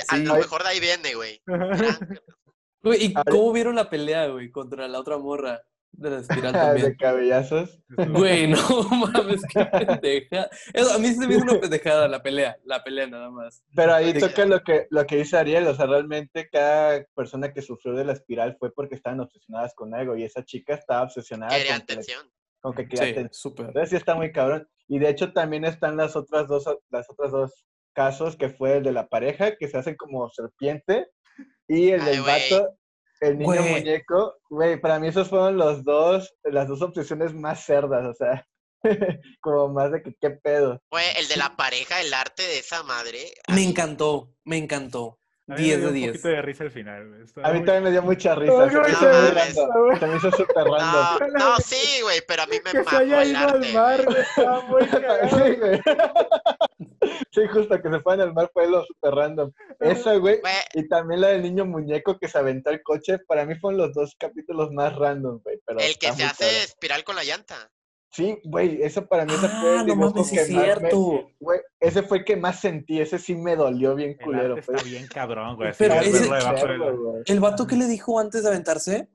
[0.08, 1.40] A lo mejor de ahí viene, güey.
[2.82, 5.62] Güey, ¿y cómo vieron la pelea, güey, contra la otra morra
[5.98, 6.96] de la espiral de también?
[6.96, 7.80] cabellazos.
[7.90, 8.58] Güey, no
[8.92, 10.50] mames, qué pendeja.
[10.74, 13.64] Eso, a mí se me hizo una pendejada la pelea, la pelea nada más.
[13.76, 14.20] Pero ahí Sí.
[14.20, 18.06] toca lo que, lo que dice Ariel, o sea, realmente cada persona que sufrió de
[18.06, 21.86] la espiral fue porque estaban obsesionadas con algo y esa chica estaba obsesionada Quería con
[21.86, 22.32] que, atención.
[22.62, 23.34] con que quería Sí, atención.
[23.34, 23.66] súper.
[23.68, 24.68] Entonces sí está muy cabrón.
[24.88, 28.84] Y de hecho también están las otras dos, las otras dos casos, que fue el
[28.84, 31.08] de la pareja, que se hacen como serpiente,
[31.68, 32.50] y el Ay, del güey.
[32.52, 32.78] vato,
[33.22, 33.72] el niño Güey.
[33.72, 34.36] muñeco.
[34.50, 38.46] Güey, para mí esos fueron los dos, las dos obsesiones más cerdas, o sea,
[39.42, 40.82] como más de que qué pedo.
[40.92, 43.34] Güey, el de la pareja, el arte de esa madre.
[43.48, 45.18] Me encantó, me encantó.
[45.48, 46.08] A mí me 10 dio de un 10.
[46.12, 47.22] poquito de risa al final.
[47.24, 48.70] Estaba A mí muy- también me dio mucha risa.
[48.70, 51.34] Se no random, Se me hizo súper No, random.
[51.34, 53.68] no, sí, güey, pero a mí me Que se mamó haya el ido arte.
[53.68, 54.06] al mar.
[54.18, 54.82] Estaba muy.
[55.30, 55.82] Sí, güey.
[57.32, 59.52] Sí, justo que se fueran al mar fue lo súper random.
[59.80, 60.42] Esa, güey,
[60.74, 63.94] y también la del niño muñeco que se aventó el coche, para mí fueron los
[63.94, 65.60] dos capítulos más random, güey.
[65.66, 67.70] Pero el que se hace espiral con la llanta.
[68.16, 70.58] Sí, güey, eso para mí ese fue Ah, el no mames, sí que es más
[70.58, 71.30] me- cierto.
[71.40, 74.54] güey, ese fue el que más sentí, ese sí me dolió bien El culero.
[74.54, 75.72] arte Fue está bien cabrón, güey.
[75.78, 76.30] Pero de ese-.
[77.26, 79.10] ¿El vato que le dijo antes de aventarse?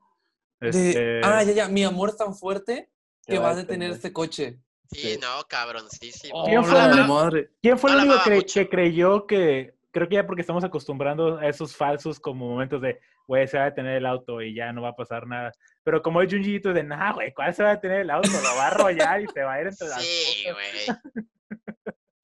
[0.60, 2.90] De, Este, ah, ya, ya, mi amor es tan fuerte
[3.24, 4.58] que Que va va a detener este coche.
[4.92, 5.18] Sí, Sí.
[5.22, 6.34] no, cabroncísimo.
[6.42, 7.50] Oh, ¿Quién fue la el- madre.
[7.62, 8.18] ¿Quién fue el no único
[8.52, 13.00] que creyó que creo que ya porque estamos acostumbrando a esos falsos como momentos de,
[13.30, 15.52] güey, se va a detener el auto y ya no va a pasar nada.
[15.84, 18.28] Pero como es Junji de, nah, güey, ¿cuál se va a detener el auto?
[18.28, 20.98] Lo va a arrollar y se va a ir entre las Sí, güey.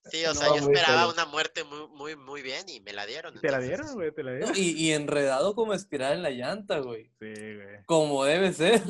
[0.08, 3.34] Sí, o sea, yo esperaba una muerte muy, muy, muy bien y me la dieron.
[3.40, 4.52] Te la dieron, güey, te la dieron.
[4.54, 7.10] y, y, enredado como espiral en la llanta, güey.
[7.18, 7.84] Sí, güey.
[7.86, 8.82] Como debe ser.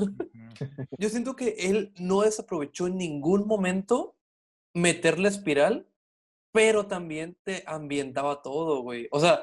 [0.98, 4.14] Yo siento que él no desaprovechó en ningún momento
[4.74, 5.88] meter la espiral,
[6.52, 9.09] pero también te ambientaba todo, güey.
[9.11, 9.42] O sea,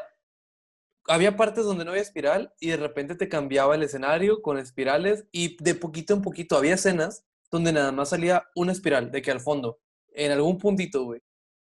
[1.08, 5.26] había partes donde no había espiral y de repente te cambiaba el escenario con espirales
[5.32, 9.32] y de poquito en poquito había escenas donde nada más salía una espiral de que
[9.32, 9.80] al fondo,
[10.14, 11.22] en algún puntito, güey.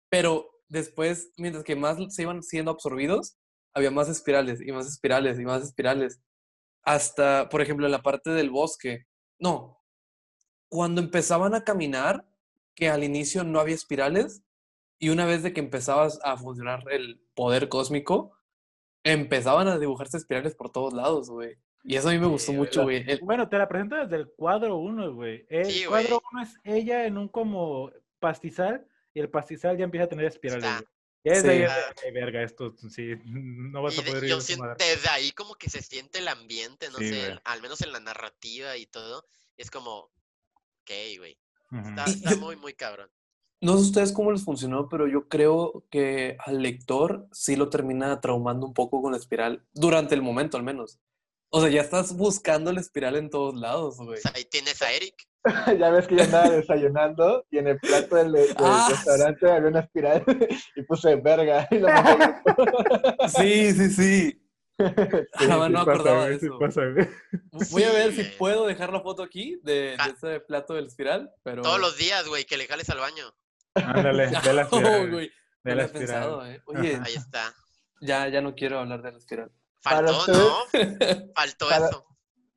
[0.10, 3.38] Pero después, mientras que más se iban siendo absorbidos,
[3.73, 6.19] había más espirales y más espirales y más espirales.
[6.84, 9.06] Hasta, por ejemplo, en la parte del bosque.
[9.39, 9.82] No,
[10.69, 12.26] cuando empezaban a caminar,
[12.76, 14.43] que al inicio no había espirales,
[15.00, 18.37] y una vez de que empezabas a funcionar el poder cósmico,
[19.11, 21.57] empezaban a dibujarse espirales por todos lados, güey.
[21.83, 23.05] Y eso a mí me gustó mucho, güey.
[23.21, 25.45] Bueno, te la presento desde el cuadro 1, güey.
[25.49, 30.09] El cuadro 1 es ella en un como pastizal y el pastizal ya empieza a
[30.09, 30.83] tener espirales.
[31.23, 34.29] Ya es ahí de, verga, esto sí, no vas a poder ir.
[34.29, 37.91] Yo siento, desde ahí como que se siente el ambiente, no sé, al menos en
[37.91, 39.25] la narrativa y todo.
[39.57, 40.11] Es como,
[40.81, 41.37] ok, güey.
[41.71, 42.05] Está,
[42.37, 43.09] muy, muy cabrón.
[43.59, 48.21] No sé ustedes cómo les funcionó, pero yo creo que al lector sí lo termina
[48.21, 50.99] traumando un poco con la espiral, durante el momento al menos.
[51.49, 54.19] O sea, ya estás buscando la espiral en todos lados, güey.
[54.33, 55.15] ahí tienes a Eric.
[55.79, 59.79] ya ves que yo andaba desayunando y en el plato del, ah, restaurante había una
[59.79, 60.23] espiral
[60.75, 61.67] y puse verga.
[63.29, 64.43] sí, sí, sí.
[65.47, 66.59] no, no acordaba de eso.
[67.71, 70.13] Voy a ver si puedo dejar la foto aquí de, ah.
[70.15, 71.63] ese plato del espiral, pero...
[71.63, 73.33] Todos los días, güey, que le jales al baño.
[73.85, 75.11] Ándale, de la espiral.
[75.11, 75.31] güey,
[75.63, 76.51] de la espiral.
[76.51, 76.61] eh.
[76.65, 77.53] Oye, ahí está.
[78.01, 79.51] Ya, ya no quiero hablar de la espiral.
[79.81, 80.55] Faltó, ¿no?
[81.35, 82.05] Faltó eso.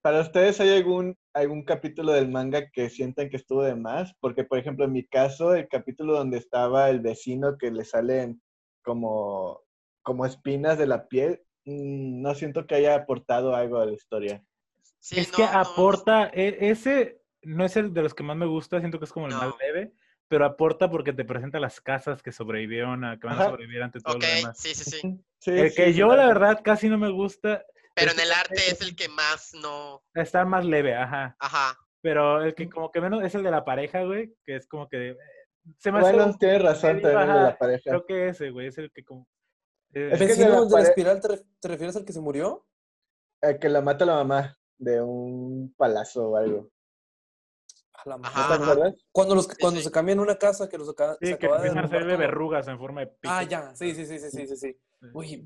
[0.02, 4.14] ¿Para ustedes hay algún, algún capítulo del manga que sientan que estuvo de más?
[4.20, 8.40] Porque, por ejemplo, en mi caso, el capítulo donde estaba el vecino que le salen
[8.82, 9.60] como,
[10.02, 14.42] como espinas de la piel, mm, no siento que haya aportado algo a la historia.
[15.10, 18.98] es que aporta, e, ese no es el de los que más me gusta, siento
[18.98, 19.92] que es como el más leve,
[20.30, 23.98] pero aporta porque te presenta las casas que sobrevivieron, a, que van a sobrevivir ante
[23.98, 24.56] todo lo demás.
[24.56, 25.20] Sí, sí, sí.
[25.50, 27.64] el que yo, la verdad, casi no me gusta.
[27.96, 30.04] Pero en el arte es el que más no.
[30.14, 31.36] Está más leve, ajá.
[31.40, 31.76] Ajá.
[32.00, 34.88] Pero el que como que menos es el de la pareja, güey, que es como
[34.88, 35.16] que.
[35.78, 37.90] Se me bueno, tienes razón también de la pareja.
[37.90, 39.26] Creo que ese, güey, es el que como.
[39.94, 42.64] Eh, ¿Es que de la, de la espiral te, refieres al que se murió?
[43.42, 46.70] El que la mata la mamá de un palazo o algo.
[49.12, 52.16] Cuando, los, cuando se cambian una casa, que los acaba, sí, que empiezan a hacerle
[52.16, 53.32] verrugas en forma de pico.
[53.32, 54.56] Ah, ya, sí, sí, sí, sí, sí, sí.
[54.56, 54.76] sí.
[55.12, 55.44] Uy,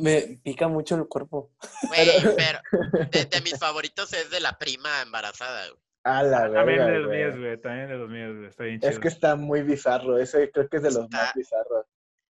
[0.00, 1.52] me pica mucho el cuerpo.
[1.88, 2.60] Güey, pero
[3.10, 5.80] de, mis favoritos es de la prima embarazada, güey.
[6.04, 7.60] Ah, la También de los míos, güey.
[7.60, 8.48] También de los míos, güey.
[8.48, 8.90] Está bien chido.
[8.90, 10.18] Es que está muy bizarro.
[10.18, 11.84] Ese creo que es de los más bizarros.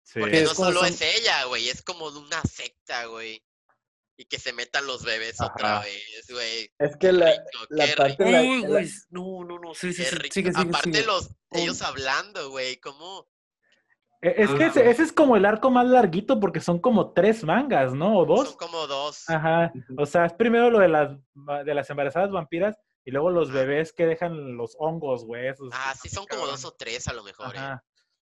[0.04, 0.20] Sí.
[0.20, 1.70] Porque no solo es ella, güey.
[1.70, 3.44] Es como de una secta, güey
[4.18, 6.72] y que se metan los bebés otra vez, güey.
[6.80, 7.34] Es que la,
[7.70, 12.50] la parte de la, Uy, no, no, no, sí, sí, sí, Aparte los, ellos hablando,
[12.50, 13.28] güey, ¿cómo?
[14.22, 17.44] E, es que ese, ese, es como el arco más larguito porque son como tres
[17.44, 18.20] mangas, ¿no?
[18.20, 18.50] ¿O dos?
[18.50, 19.30] Son como dos.
[19.30, 19.74] Ajá.
[19.98, 21.18] O sea, es primero lo de las,
[21.66, 25.50] de las embarazadas vampiras y luego los bebés que dejan los hongos, güey.
[25.74, 27.78] ah, sí, son como dos o tres a lo mejor, ¿eh?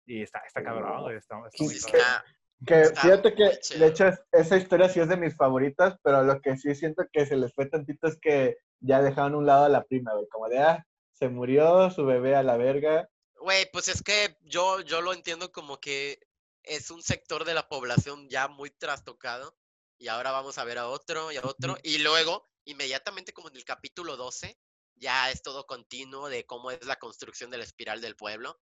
[0.06, 1.18] Y está, está cabrón, güey.
[1.18, 2.24] Está, está,
[2.66, 6.58] que fíjate que, de hecho, esa historia sí es de mis favoritas, pero lo que
[6.58, 9.84] sí siento que se les fue tantito es que ya dejaron un lado a la
[9.86, 10.28] prima, güey.
[10.30, 13.10] Como de, ah, se murió su bebé a la verga.
[13.36, 16.20] Güey, pues es que yo, yo lo entiendo como que
[16.64, 19.58] es un sector de la población ya muy trastocado
[19.98, 21.78] y ahora vamos a ver a otro y a otro.
[21.84, 24.58] Y luego, inmediatamente como en el capítulo 12,
[24.96, 28.60] ya es todo continuo de cómo es la construcción de la espiral del pueblo.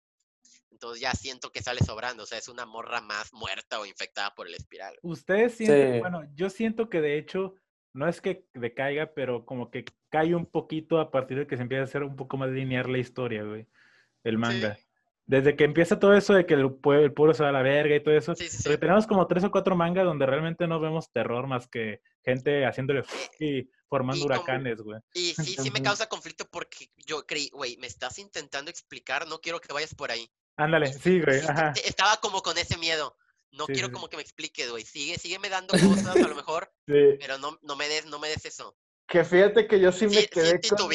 [0.71, 4.35] Entonces ya siento que sale sobrando, o sea, es una morra más muerta o infectada
[4.35, 4.97] por el espiral.
[5.01, 7.55] Ustedes sienten, bueno, yo siento que de hecho
[7.93, 11.63] no es que decaiga, pero como que cae un poquito a partir de que se
[11.63, 13.67] empieza a hacer un poco más lineal la historia, güey,
[14.23, 14.77] el manga.
[15.25, 17.99] Desde que empieza todo eso de que el pueblo, se va a la verga y
[17.99, 18.33] todo eso,
[18.63, 22.65] porque tenemos como tres o cuatro mangas donde realmente no vemos terror más que gente
[22.65, 23.03] haciéndole
[23.39, 24.99] y formando huracanes, güey.
[25.13, 29.39] Y sí, sí me causa conflicto porque yo creí, güey, me estás intentando explicar, no
[29.39, 30.29] quiero que vayas por ahí.
[30.57, 31.39] Ándale, sí, güey.
[31.41, 31.73] Ajá.
[31.85, 33.15] Estaba como con ese miedo.
[33.51, 34.83] No quiero como que me explique, güey.
[34.83, 38.45] Sigue, sígueme dando cosas a lo mejor, pero no, no, me des, no me des
[38.45, 38.75] eso.
[39.07, 40.91] Que fíjate que yo sí me quedé con...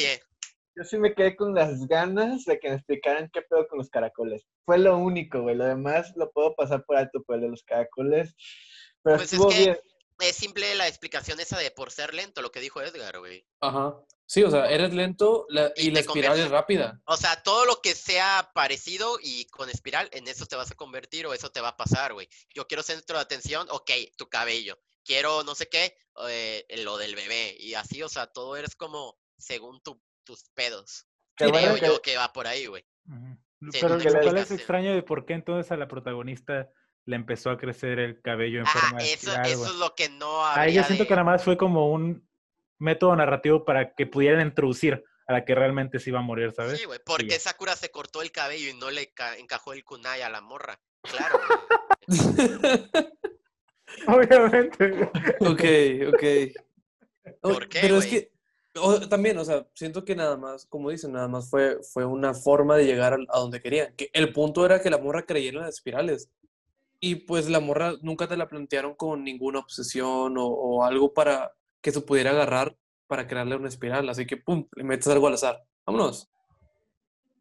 [0.75, 3.89] Yo sí me quedé con las ganas de que me explicaran qué pedo con los
[3.89, 4.47] caracoles.
[4.65, 5.55] Fue lo único, güey.
[5.55, 8.33] Lo demás lo puedo pasar por alto, pero el de los caracoles
[9.03, 9.79] Pero Pues es estuvo que- bien.
[10.19, 13.45] Es simple la explicación esa de por ser lento, lo que dijo Edgar, güey.
[13.61, 13.95] Ajá.
[14.25, 17.01] Sí, o sea, eres lento la- Y y la espiral es rápida.
[17.05, 20.75] O sea, todo lo que sea parecido y con espiral, en eso te vas a
[20.75, 22.29] convertir o eso te va a pasar, güey.
[22.53, 24.79] Yo quiero centro de atención, ok, tu cabello.
[25.03, 25.97] Quiero no sé qué,
[26.29, 27.55] eh, lo del bebé.
[27.59, 31.05] Y así, o sea, todo eres como según tu- tus pedos.
[31.35, 32.85] Qué Creo bueno que- yo que va por ahí, güey.
[33.71, 36.69] Pero lo cual es extraño de por qué entonces a la protagonista
[37.05, 40.09] le empezó a crecer el cabello en forma de eso, espiral, eso es lo que
[40.09, 42.27] no Ahí habría yo siento de- que nada más fue como un
[42.79, 46.79] método narrativo para que pudieran introducir a la que realmente se iba a morir, ¿sabes?
[46.79, 50.21] Sí, güey, porque Sakura se cortó el cabello y no le ca- encajó el kunai
[50.21, 50.79] a la morra.
[51.01, 51.39] Claro.
[54.07, 55.09] Obviamente.
[55.39, 55.63] Ok,
[56.13, 56.23] ok.
[57.41, 58.31] ¿Por qué, Pero es que
[58.75, 62.33] o- también, o sea, siento que nada más, como dicen, nada más fue, fue una
[62.33, 63.93] forma de llegar a, donde querían.
[63.95, 66.29] Que el punto era que la morra creyera en las espirales.
[67.05, 71.51] Y pues la morra nunca te la plantearon con ninguna obsesión o, o algo para
[71.81, 74.07] que se pudiera agarrar para crearle una espiral.
[74.07, 75.61] Así que, pum, le metes algo al azar.
[75.85, 76.29] Vámonos.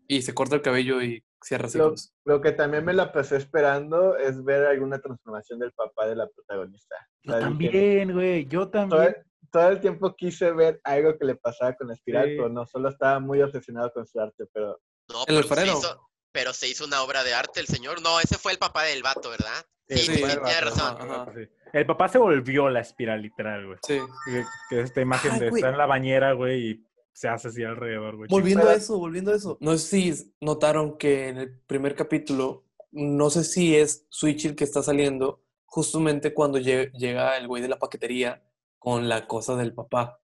[0.08, 2.12] Y se corta el cabello y cierra Lo, ciclos.
[2.24, 6.26] lo que también me la pasé esperando es ver alguna transformación del papá de la
[6.28, 6.96] protagonista.
[7.22, 8.46] Yo también, güey.
[8.48, 9.02] Yo todo, también.
[9.42, 12.34] el, todo el tiempo quise ver algo que le pasara con la espiral, Sí.
[12.36, 15.78] pero no, solo estaba muy obsesionado con su arte, pero No, El se, alfarero.
[15.78, 18.00] hizo, pero se hizo una obra de arte el señor.
[18.02, 19.64] No, ese fue el papá del vato, ¿verdad?
[19.88, 21.10] Sí, Sí, sí, sí, el tienes vato, razón.
[21.10, 21.32] ajá.
[21.34, 21.48] Sí.
[21.74, 23.78] El papá se volvió la espiral, literal, güey.
[23.86, 23.98] Sí.
[24.26, 27.48] Que, que es esta imagen Ay, de estar en la bañera, güey, y se hace
[27.48, 28.28] así alrededor, güey.
[28.30, 29.58] Volviendo a eso, volviendo a eso.
[29.60, 34.54] No sé si notaron que en el primer capítulo, no sé si es Switch el
[34.56, 38.42] que está saliendo, justamente cuando lle- llega el güey de la paquetería
[38.78, 40.20] con la cosa del papá.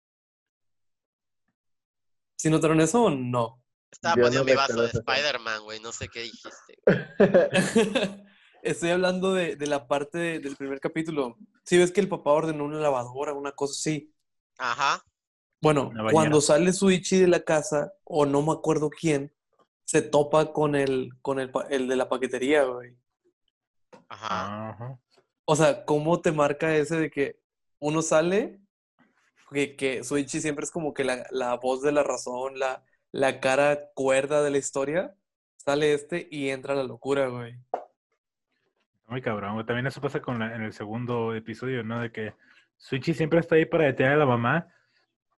[2.36, 3.64] ¿Sí notaron eso o no?
[3.92, 4.88] Estaba Yo poniendo no mi vaso de.
[4.90, 5.80] Spider-Man, güey.
[5.80, 6.78] No sé qué dijiste.
[8.62, 11.38] Estoy hablando de, de la parte de- del primer capítulo.
[11.64, 14.14] Si ves que el papá ordenó una lavadora, una cosa así.
[14.58, 15.04] Ajá.
[15.62, 19.34] Bueno, cuando sale Suichi de la casa, o no me acuerdo quién,
[19.86, 22.96] se topa con el, con el, el de la paquetería, güey.
[24.10, 24.70] Ajá.
[24.70, 25.00] Ajá.
[25.46, 27.40] O sea, ¿cómo te marca ese de que
[27.80, 28.60] uno sale,
[29.52, 32.84] que, que Suichi siempre es como que la, la voz de la razón, la,
[33.18, 35.12] la cara cuerda de la historia,
[35.56, 37.56] sale este y entra la locura, güey.
[39.08, 39.66] Muy cabrón, güey.
[39.66, 42.00] También eso pasa con la- en el segundo episodio, ¿no?
[42.00, 42.36] De que
[42.78, 44.68] Suichi siempre está ahí para detener a la mamá,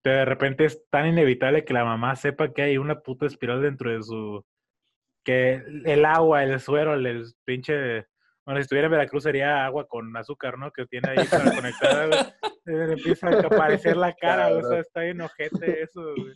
[0.02, 3.62] pero de repente es tan inevitable que la mamá sepa que hay una puta espiral
[3.62, 4.44] dentro de su...
[5.24, 8.08] Que el agua, el suero, el, pinche...
[8.44, 10.72] Bueno, si estuviera en Veracruz sería agua con azúcar, ¿no?
[10.72, 12.08] Que tiene ahí para conectar.
[12.08, 12.24] güey.
[12.94, 14.64] Empieza a aparecer la cara, güey.
[14.64, 16.34] O sea, está bien ojete eso, güey.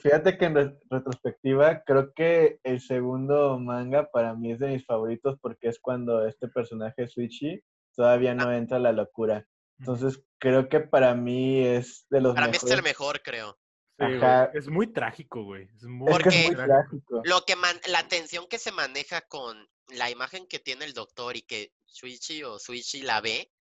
[0.00, 4.84] Fíjate que en re- retrospectiva, creo que el segundo manga para mí es de mis
[4.84, 7.62] favoritos porque es cuando este personaje Suichi
[7.94, 9.46] todavía no entra a la locura.
[9.78, 13.58] Entonces, creo que para mí es de los Para mí es el mejor, creo.
[13.98, 14.06] Sí.
[14.54, 15.68] Es muy trágico, güey.
[15.76, 17.20] Es muy, es Porque- muy trágico.
[17.24, 21.36] Lo que man- la tensión que se maneja con la imagen que tiene el doctor
[21.36, 23.52] y que Shuichi o Suichi la ve,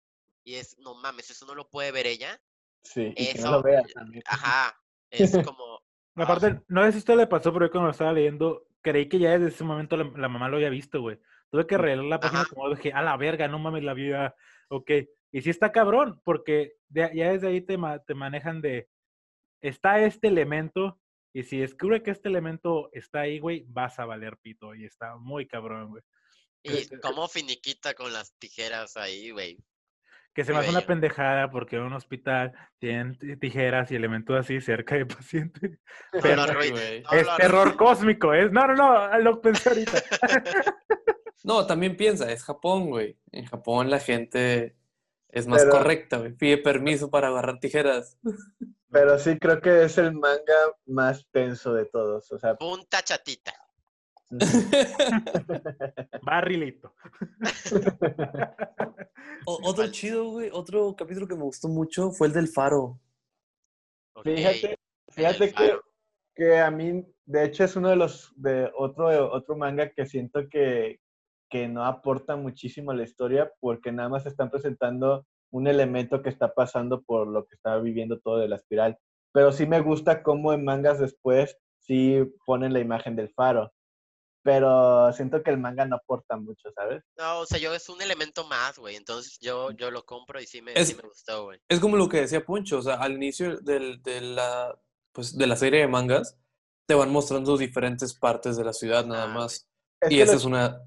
[0.44, 2.40] y es, no mames, eso no lo puede ver ella.
[2.84, 4.22] Sí, y que no Eso, lo veas también.
[4.26, 4.74] Ajá.
[5.10, 5.80] Es como.
[6.14, 9.18] Aparte, no sé si esto le pasó, pero yo cuando lo estaba leyendo, creí que
[9.18, 11.18] ya desde ese momento la, la mamá lo había visto, güey.
[11.50, 12.50] Tuve que releer la página Ajá.
[12.54, 14.34] como dije, a la verga, no mames, la vida.
[14.68, 14.90] Ok.
[15.32, 18.88] Y sí está cabrón, porque de- ya desde ahí te, te manejan de,
[19.60, 21.00] está este elemento,
[21.32, 24.74] y si descubre que este elemento está ahí, güey, vas a valer pito.
[24.74, 26.02] Y está muy cabrón, güey.
[26.62, 29.56] Y como finiquita con las tijeras ahí, güey.
[30.32, 34.60] Que se me hace una pendejada porque en un hospital tienen tijeras y elementos así
[34.60, 35.78] cerca del paciente.
[36.12, 38.50] No Pero, no es terror cósmico, es.
[38.52, 40.02] No, no, no, lo pensé ahorita.
[41.42, 43.18] No, también piensa, es Japón, güey.
[43.32, 44.76] En Japón la gente
[45.30, 46.32] es más Pero- correcta, güey.
[46.34, 48.18] Pide permiso para agarrar tijeras.
[48.90, 52.30] Pero sí creo que es el manga más tenso de todos.
[52.30, 53.54] O sea, Punta chatita.
[56.22, 56.94] Barrilito.
[59.46, 63.00] O- otro chido, güey, otro capítulo que me gustó mucho fue el del faro.
[64.22, 64.76] Fíjate,
[65.08, 65.82] fíjate El que, faro.
[66.34, 70.46] que a mí, de hecho, es uno de los de otro, otro manga que siento
[70.50, 71.00] que,
[71.48, 76.28] que no aporta muchísimo a la historia porque nada más están presentando un elemento que
[76.28, 78.98] está pasando por lo que está viviendo todo de la espiral.
[79.32, 83.72] Pero sí me gusta cómo en mangas después sí ponen la imagen del faro.
[84.42, 87.02] Pero siento que el manga no aporta mucho, ¿sabes?
[87.18, 88.96] No, o sea, yo es un elemento más, güey.
[88.96, 91.60] Entonces yo, yo lo compro y sí me, Es- sí me gustó, güey.
[91.68, 94.74] Es como lo que decía Poncho, o sea, al inicio del- de, la,
[95.12, 96.38] pues, de la serie de mangas,
[96.86, 99.66] te van mostrando diferentes partes de la ciudad nada Ah, más.
[100.00, 100.80] Es Y esa es una...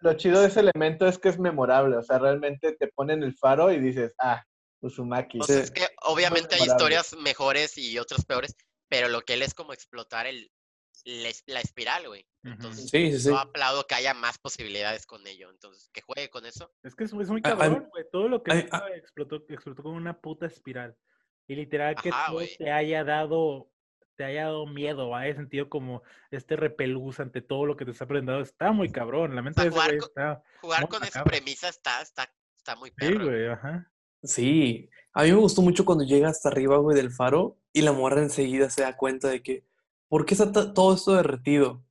[0.00, 3.34] lo chido de ese elemento es que es memorable, o sea, realmente te ponen el
[3.34, 4.44] faro y dices, ah,
[4.82, 5.38] Uzumaki.
[5.40, 8.54] O sea, es que obviamente hay historias mejores y otras peores,
[8.88, 10.50] pero lo que él es como explotar el,
[11.04, 12.26] la espiral, güey.
[12.44, 15.50] Entonces, sí, sí, yo aplaudo que haya más posibilidades con ello.
[15.50, 16.72] Entonces, que juegue con eso.
[16.82, 18.04] Es que es, muy cabrón, güey.
[18.10, 20.96] Todo lo que explotó, explotó con una puta espiral.
[21.46, 23.68] Y literal que todo te haya dado
[24.16, 28.04] te haya dado miedo, haya sentido como este repelús ante todo lo que te está
[28.04, 29.34] aprendiendo, está muy cabrón.
[29.34, 33.20] La mente de jugar, con, jugar con esa premisa está, está, está muy perro.
[33.20, 33.90] Sí, güey, ajá.
[34.22, 37.92] Sí, a mí me gustó mucho cuando llega hasta arriba, güey, del faro y la
[37.92, 39.64] morra enseguida se da cuenta de que,
[40.12, 41.82] ¿por qué está todo esto derretido?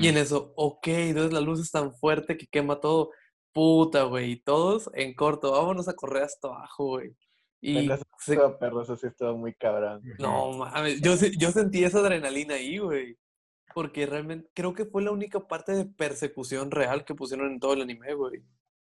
[0.00, 3.12] Y en eso, ok, entonces la luz es tan fuerte que quema todo.
[3.52, 7.16] Puta, güey, y todos en corto, vámonos a correr hasta abajo, güey.
[7.60, 7.88] Y
[8.18, 8.36] se...
[8.58, 10.02] perro, eso sí estuvo muy cabrón.
[10.18, 13.16] No, mames, yo, yo sentí esa adrenalina ahí, güey.
[13.72, 17.74] Porque realmente creo que fue la única parte de persecución real que pusieron en todo
[17.74, 18.42] el anime, güey.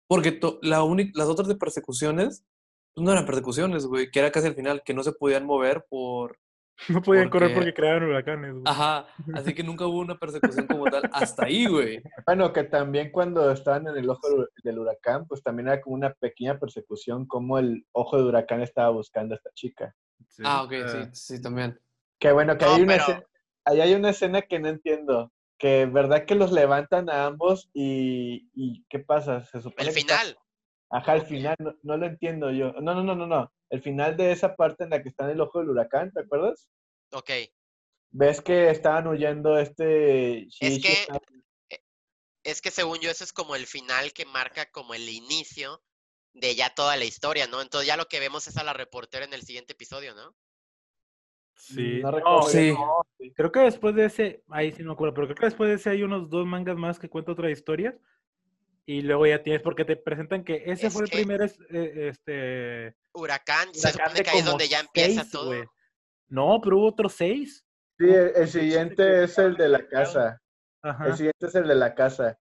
[0.06, 2.44] Porque la las otras de persecuciones
[2.94, 5.84] pues, no eran persecuciones, güey, que era casi al final, que no se podían mover
[5.90, 6.38] por,
[6.88, 8.62] No podían correr porque creaban huracanes, güey.
[8.66, 12.02] Ajá, así que nunca hubo una persecución como tal hasta ahí, güey.
[12.26, 14.26] Bueno, que también cuando estaban en el ojo
[14.62, 18.90] del huracán, pues también era como una pequeña persecución, como el ojo del huracán estaba
[18.90, 19.94] buscando a esta chica.
[20.42, 21.10] Ah, ok, sí, ah.
[21.12, 21.78] sí, también.
[22.18, 23.22] Que bueno, que hay una escena,
[23.64, 25.32] ahí hay una escena que no entiendo.
[25.56, 29.44] Que verdad que los levantan a ambos y, y ¿qué pasa?
[29.44, 30.36] Se supone el final.
[30.94, 32.72] Ajá, el final, no, no, lo entiendo yo.
[32.74, 33.52] No, no, no, no, no.
[33.68, 36.20] El final de esa parte en la que está en el ojo del huracán, ¿te
[36.20, 36.70] acuerdas?
[37.10, 37.30] Ok.
[38.12, 40.46] ¿Ves que estaban huyendo este...
[40.60, 41.08] Es que,
[41.70, 41.80] eh,
[42.44, 45.82] es que según yo, ese es como el final que marca como el inicio
[46.32, 47.60] de ya toda la historia, ¿no?
[47.60, 50.32] Entonces ya lo que vemos es a la reportera en el siguiente episodio, ¿no?
[51.56, 52.02] Sí.
[52.02, 52.72] No, sí.
[53.34, 55.74] Creo que después de ese, ahí sí no me acuerdo, pero creo que después de
[55.74, 57.98] ese hay unos dos mangas más que cuentan otra historia
[58.86, 63.72] y luego ya tienes, porque te presentan que ese fue el primer eh, este, huracán,
[63.74, 65.52] se supone que ahí es donde ya empieza todo.
[66.28, 67.64] No, pero hubo otros seis.
[67.98, 70.40] Sí, el, siguiente es el de la casa.
[70.82, 72.38] El siguiente es el de la casa.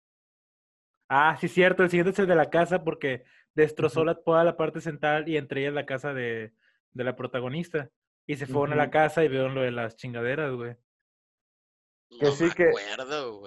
[1.08, 3.24] Ah, sí, cierto, el siguiente es el de la casa porque
[3.54, 6.54] destrozó la, toda la parte central y entre ellas la casa de,
[6.91, 7.89] de la protagonista.
[8.26, 10.76] Y se fueron a la casa y vieron lo de las chingaderas, güey.
[12.20, 12.72] Que sí que.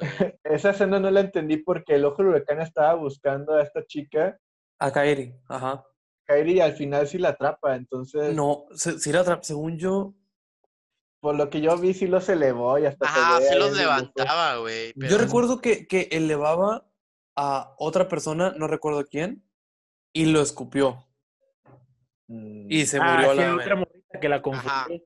[0.44, 4.38] Esa escena no la entendí porque el ojo del huracán estaba buscando a esta chica.
[4.78, 5.84] A Kairi, ajá.
[6.26, 8.34] Kairi al final sí la atrapa, entonces.
[8.34, 10.14] No, sí la atrapa, según yo.
[11.20, 13.06] Por lo que yo vi, sí los elevó y hasta.
[13.08, 14.92] Ah, sí los levantaba, güey.
[14.96, 16.86] Yo recuerdo que, que elevaba
[17.36, 19.44] a otra persona, no recuerdo quién,
[20.12, 21.06] y lo escupió.
[22.28, 22.70] Mm.
[22.70, 23.54] Y se murió ah, la.
[23.54, 23.88] otra
[24.20, 25.02] que la confundió.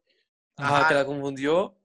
[0.56, 1.76] Ajá, que la confundió.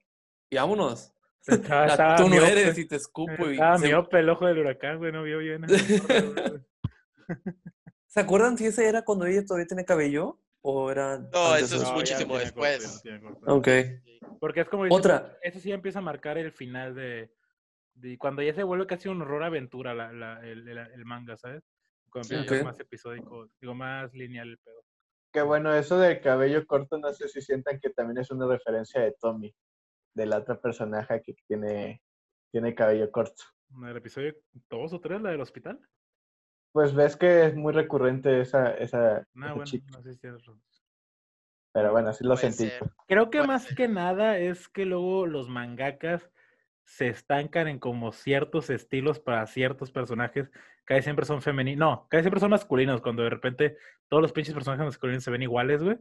[0.49, 1.14] Y vámonos.
[1.45, 3.49] Tú no eres y te escupo.
[3.49, 5.65] Y ah, miope el ojo del huracán, güey, no vio bien.
[8.07, 10.39] ¿Se acuerdan si ese era cuando ella todavía tenía cabello?
[10.61, 11.19] ¿O era.?
[11.19, 13.03] No, eso es muchísimo después.
[13.45, 13.67] ok.
[14.39, 14.85] Porque es como.
[14.89, 15.37] Otra.
[15.41, 17.31] Eso sí empieza a marcar el final de.
[17.93, 21.63] de cuando ya se vuelve casi un horror aventura la, la, el, el, manga, ¿sabes?
[22.09, 24.83] Cuando empieza más episódico, digo, más lineal el pedo.
[25.31, 29.01] Que bueno, eso del cabello corto, no sé si sientan que también es una referencia
[29.01, 29.53] de Tommy
[30.15, 32.01] de la otra personaje que tiene,
[32.51, 33.43] tiene cabello corto.
[33.83, 34.33] ¿El episodio
[34.69, 35.79] dos o tres, la del hospital?
[36.71, 40.19] Pues ves que es muy recurrente esa, esa, no, bueno, no sé si
[41.71, 42.69] Pero bueno, así lo sentí.
[43.07, 46.29] Creo que más que nada es que luego los mangakas
[46.83, 50.49] se estancan en como ciertos estilos para ciertos personajes.
[50.83, 51.79] Casi siempre son femeninos.
[51.79, 53.01] No, casi siempre son masculinos.
[53.01, 55.97] Cuando de repente todos los pinches personajes masculinos se ven iguales, güey.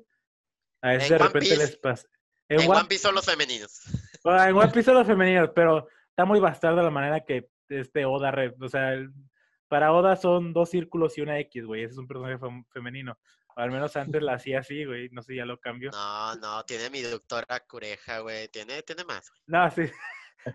[0.82, 2.06] A veces de repente les pasa.
[2.48, 3.84] En, One, Piece son los femeninos.
[4.24, 8.32] En One Piece son los femeninos, pero está muy bastardo la manera que este Oda,
[8.60, 8.96] o sea,
[9.68, 11.82] para Oda son dos círculos y una X, güey.
[11.82, 12.38] Ese es un personaje
[12.72, 13.18] femenino.
[13.56, 15.08] al menos antes la hacía así, güey.
[15.10, 15.90] No sé, ya lo cambio.
[15.92, 18.48] No, no, tiene mi doctora Cureja, güey.
[18.48, 19.42] Tiene, tiene más, güey.
[19.46, 19.82] No, sí.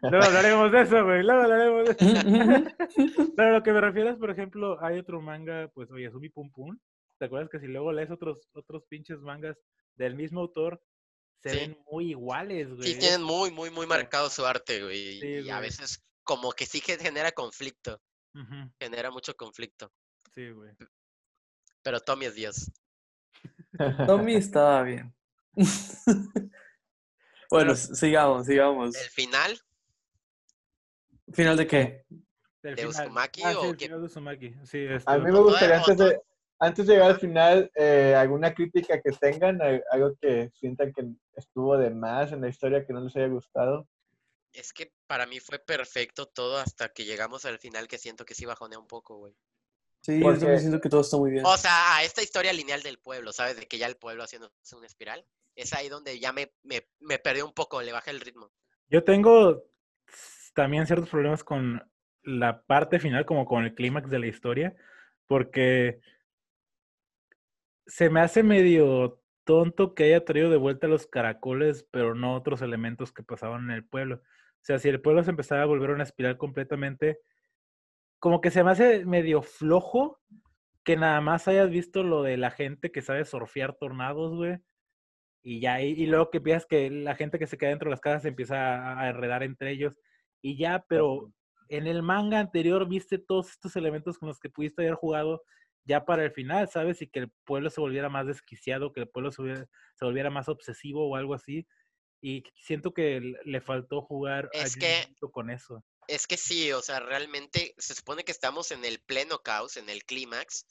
[0.04, 1.24] Luego hablaremos de eso, güey.
[1.24, 3.34] Luego hablaremos de eso.
[3.36, 6.52] Pero lo que me refiero es, por ejemplo, hay otro manga, pues, oye, Sumi Pum
[6.52, 6.78] Pum.
[7.18, 9.58] ¿Te acuerdas que si luego lees otros, otros pinches mangas
[9.96, 10.82] del mismo autor,
[11.42, 12.94] se ven muy iguales, güey.
[12.94, 15.46] Sí, tienen muy, muy, muy marcado su arte, güey.
[15.46, 18.02] y a veces como que sí que genera conflicto.
[18.80, 19.92] Genera mucho conflicto.
[20.34, 20.72] Sí, güey.
[21.82, 22.72] Pero Tommy es Dios.
[24.06, 25.14] Tommy estaba bien.
[27.50, 28.96] bueno, sigamos, sigamos.
[28.96, 29.60] ¿El final?
[31.34, 32.06] ¿Final de qué?
[32.62, 33.88] ¿De Uzumaki ah, o qué?
[33.88, 36.22] De Sí, este, a mí me gustaría antes de,
[36.60, 39.60] antes de llegar al final, eh, ¿alguna crítica que tengan?
[39.92, 41.06] ¿Algo que sientan que
[41.36, 43.88] estuvo de más en la historia que no les haya gustado?
[44.52, 48.34] Es que para mí fue perfecto todo hasta que llegamos al final que siento que
[48.34, 49.34] sí bajonea un poco, güey.
[50.02, 51.46] Sí, yo también siento que todo está muy bien.
[51.46, 53.58] O sea, a esta historia lineal del pueblo, ¿sabes?
[53.58, 55.26] De que ya el pueblo haciendo una espiral.
[55.56, 58.52] Es ahí donde ya me, me, me perdió un poco, le bajé el ritmo.
[58.90, 59.66] Yo tengo
[60.54, 61.90] también ciertos problemas con
[62.24, 64.76] la parte final, como con el clímax de la historia,
[65.28, 66.00] porque
[67.90, 72.62] se me hace medio tonto que haya traído de vuelta los caracoles, pero no otros
[72.62, 74.18] elementos que pasaban en el pueblo.
[74.18, 77.20] O sea, si el pueblo se empezaba a volver una espiral completamente,
[78.20, 80.22] como que se me hace medio flojo
[80.84, 84.60] que nada más hayas visto lo de la gente que sabe surfear tornados, güey.
[85.42, 88.02] Y ya, y, luego que piensas que la gente que se queda dentro de las
[88.02, 89.98] casas se empieza a, a enredar entre ellos.
[90.42, 91.32] Y ya, pero
[91.70, 95.42] en el manga anterior viste todos estos elementos con los que pudiste haber jugado
[95.90, 97.02] ya para el final, ¿sabes?
[97.02, 99.42] Y que el pueblo se volviera más desquiciado, que el pueblo se,
[100.00, 101.68] volviera, más obsesivo o algo así.
[102.22, 105.84] Y siento que le faltó jugar es que, con eso.
[106.08, 109.90] Es que sí, o sea, realmente se supone que estamos en el pleno caos, en
[109.90, 110.68] el clímax,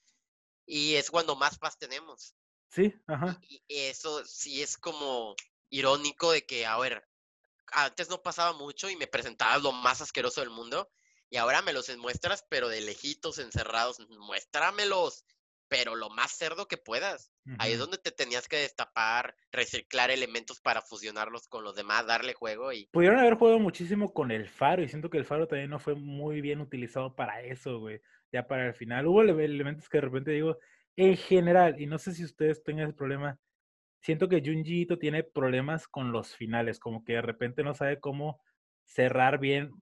[0.67, 2.37] y es cuando más paz tenemos.
[2.71, 3.41] Sí, ajá.
[3.43, 5.35] Y, eso sí es como
[5.69, 7.05] irónico de que, a ver,
[7.73, 10.89] antes no pasaba mucho y me presentabas lo más asqueroso del mundo,
[11.31, 13.99] y ahora me los muestras, pero de lejitos, encerrados.
[14.11, 15.25] Muéstramelos,
[15.69, 17.31] pero lo más cerdo que puedas.
[17.59, 22.35] Ahí es donde te tenías que destapar, reciclar elementos para fusionarlos con los demás, darle
[22.35, 22.87] juego y...
[22.93, 25.95] Pudieron haber jugado muchísimo con el faro y siento que el faro también no fue
[25.95, 28.03] muy bien utilizado para eso, güey.
[28.33, 30.59] Ya para el final hubo elementos que de repente digo,
[30.97, 33.39] en general, y no sé si ustedes tengan ese problema,
[34.03, 38.43] siento que Junjiito tiene problemas con los finales, como que de repente no sabe cómo
[38.85, 39.73] cerrar bien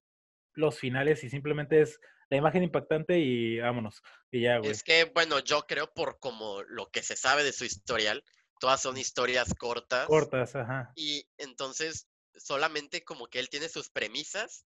[0.57, 4.03] los finales y simplemente es la imagen impactante y vámonos.
[4.31, 4.71] Y ya, güey.
[4.71, 8.25] Es que, bueno, yo creo por como lo que se sabe de su historial,
[8.59, 10.07] todas son historias cortas.
[10.07, 10.93] Cortas, ajá.
[10.97, 14.67] Y entonces solamente como que él tiene sus premisas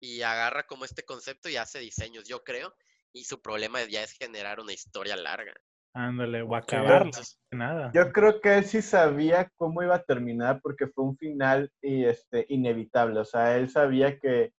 [0.00, 2.74] y agarra como este concepto y hace diseños, yo creo.
[3.14, 5.54] Y su problema ya es generar una historia larga.
[5.94, 7.10] Ándale, o acabarla,
[7.50, 7.90] nada.
[7.94, 12.04] Yo creo que él sí sabía cómo iba a terminar porque fue un final y
[12.04, 13.20] este, inevitable.
[13.20, 14.54] O sea, él sabía que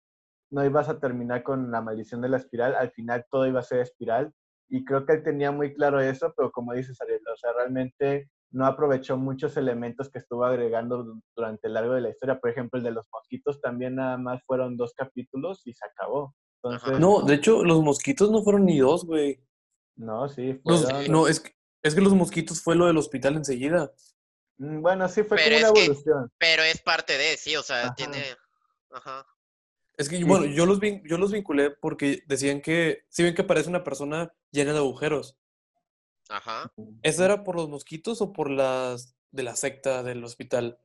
[0.52, 3.64] no ibas a terminar con la maldición de la espiral, al final todo iba a
[3.64, 4.32] ser espiral.
[4.68, 8.30] Y creo que él tenía muy claro eso, pero como dices, Ariel, o sea, realmente
[8.50, 12.38] no aprovechó muchos elementos que estuvo agregando durante el largo de la historia.
[12.38, 16.34] Por ejemplo, el de los mosquitos también nada más fueron dos capítulos y se acabó.
[16.98, 19.42] no, de hecho, los mosquitos no fueron ni dos, güey.
[19.96, 20.60] No, sí.
[21.08, 23.90] no, es que, es que los mosquitos fue lo del hospital enseguida.
[24.58, 26.30] Mm, bueno, sí, fue como una evolución.
[26.38, 28.22] pero es parte de, sí, o sea, tiene...
[28.90, 29.26] Ajá.
[29.96, 33.68] Es que, bueno, yo los, yo los vinculé porque decían que, si ven que parece
[33.68, 35.36] una persona llena de agujeros.
[36.28, 36.72] Ajá.
[37.02, 40.78] ¿Eso era por los mosquitos o por las de la secta del hospital?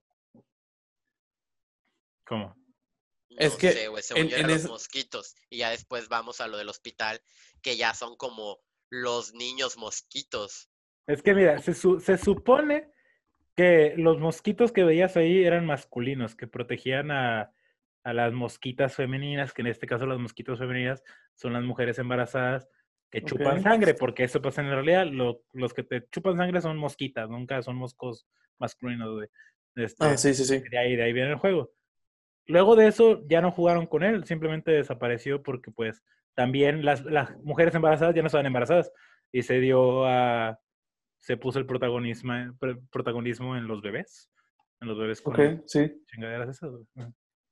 [2.26, 2.56] ¿Cómo?
[3.38, 7.22] es que sé, en, los mosquitos y ya después vamos a lo del hospital
[7.62, 10.70] que ya son como los niños mosquitos.
[11.06, 12.92] Es que mira, se, se supone
[13.56, 17.54] que los mosquitos que veías ahí eran masculinos, que protegían a,
[18.08, 21.04] a las mosquitas femeninas, que en este caso las mosquitas femeninas
[21.36, 22.70] son las mujeres embarazadas
[23.12, 25.06] que chupan sangre, porque eso pasa en realidad,
[25.52, 28.26] los que te chupan sangre son mosquitas, nunca son moscos
[28.60, 29.20] masculinos.
[29.20, 30.64] De, este, ah, sí, sí, sí.
[30.72, 31.74] De ahí, de ahí viene el juego.
[32.46, 36.02] Luego de eso ya no jugaron con él, simplemente desapareció porque pues
[36.34, 38.90] también las, las mujeres embarazadas ya no estaban embarazadas
[39.34, 40.58] y se dio a,
[41.20, 42.56] se puso el protagonismo,
[42.90, 44.32] protagonismo en los bebés,
[44.80, 45.92] en los bebés con sí.
[46.08, 46.72] chingaderas esas.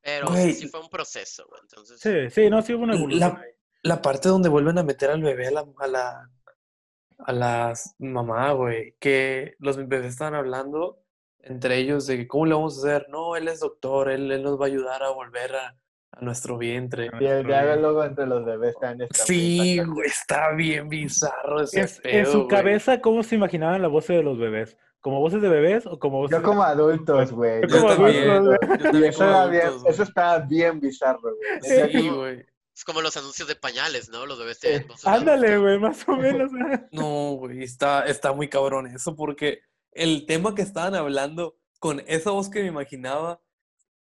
[0.05, 1.99] Pero sí fue un proceso, Entonces...
[1.99, 3.41] Sí, sí, no, sí hubo una evolución.
[3.81, 8.95] La, parte donde vuelven a meter al bebé a la, a la, a mamá, güey,
[8.99, 11.01] que los bebés estaban hablando
[11.39, 13.07] entre ellos de cómo le vamos a hacer.
[13.09, 15.75] No, él es doctor, él, él nos va a ayudar a volver a,
[16.11, 17.09] a nuestro vientre.
[17.19, 22.27] Y el diálogo entre los bebés también está Sí, güey, está bien bizarro ese En
[22.27, 24.77] su cabeza, ¿cómo se imaginaban la voz de los bebés?
[25.05, 27.61] ¿Como voces de bebés o como voces Yo como adultos, güey.
[27.69, 29.05] Yo, como adultos, güey.
[29.05, 31.91] Eso, bien, eso estaba bien bizarro, güey.
[31.91, 32.43] Sí, güey.
[32.73, 34.25] Es como los anuncios de pañales, ¿no?
[34.25, 36.51] Los bebés tienen voces Ándale, güey, más o menos.
[36.91, 39.59] no, güey, está, está muy cabrón eso, porque
[39.91, 43.39] el tema que estaban hablando con esa voz que me imaginaba,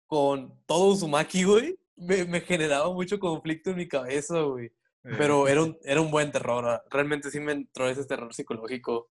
[0.06, 4.70] con todo Uzumaki, güey, me, me generaba mucho conflicto en mi cabeza, güey.
[5.02, 6.84] Pero era un, era un buen terror.
[6.88, 9.10] Realmente sí me entró ese terror psicológico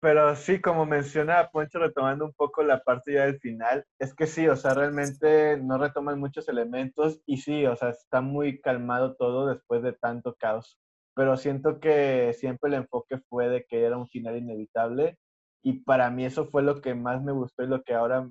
[0.00, 4.26] pero sí, como menciona Poncho, retomando un poco la parte ya del final, es que
[4.26, 9.16] sí, o sea, realmente no retoman muchos elementos y sí, o sea, está muy calmado
[9.16, 10.78] todo después de tanto caos.
[11.14, 15.18] Pero siento que siempre el enfoque fue de que era un final inevitable
[15.64, 18.26] y para mí eso fue lo que más me gustó y lo que ahora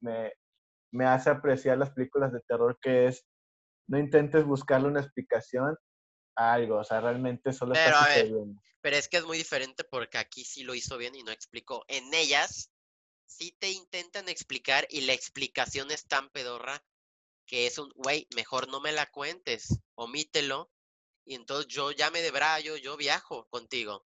[0.00, 0.32] me,
[0.92, 3.24] me hace apreciar las películas de terror, que es
[3.88, 5.76] no intentes buscarle una explicación
[6.34, 8.32] algo, o sea, realmente solo Pero, está a ver.
[8.80, 11.84] Pero es que es muy diferente porque aquí sí lo hizo bien y no explicó.
[11.88, 12.70] En ellas
[13.26, 16.84] sí te intentan explicar y la explicación es tan pedorra
[17.46, 20.70] que es un, güey, mejor no me la cuentes, omítelo.
[21.24, 24.06] Y entonces yo ya me debrayo, yo viajo contigo.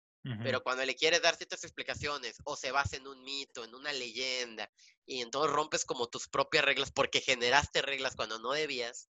[0.43, 3.93] Pero cuando le quieres dar ciertas explicaciones o se basa en un mito, en una
[3.93, 4.69] leyenda,
[5.05, 9.09] y entonces rompes como tus propias reglas porque generaste reglas cuando no debías,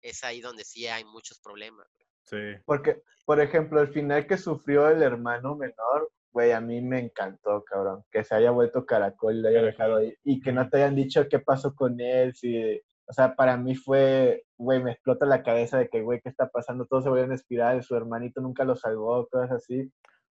[0.00, 1.86] es ahí donde sí hay muchos problemas.
[2.30, 2.36] Sí.
[2.64, 7.64] Porque, por ejemplo, el final que sufrió el hermano menor, güey, a mí me encantó,
[7.64, 8.04] cabrón.
[8.10, 10.14] Que se haya vuelto caracol y lo haya dejado ahí.
[10.24, 12.34] Y que no te hayan dicho qué pasó con él.
[12.34, 16.28] Si, o sea, para mí fue, güey, me explota la cabeza de que, güey, ¿qué
[16.28, 16.86] está pasando?
[16.86, 19.90] Todos se vuelven a espiral, su hermanito nunca lo salvó, cosas así.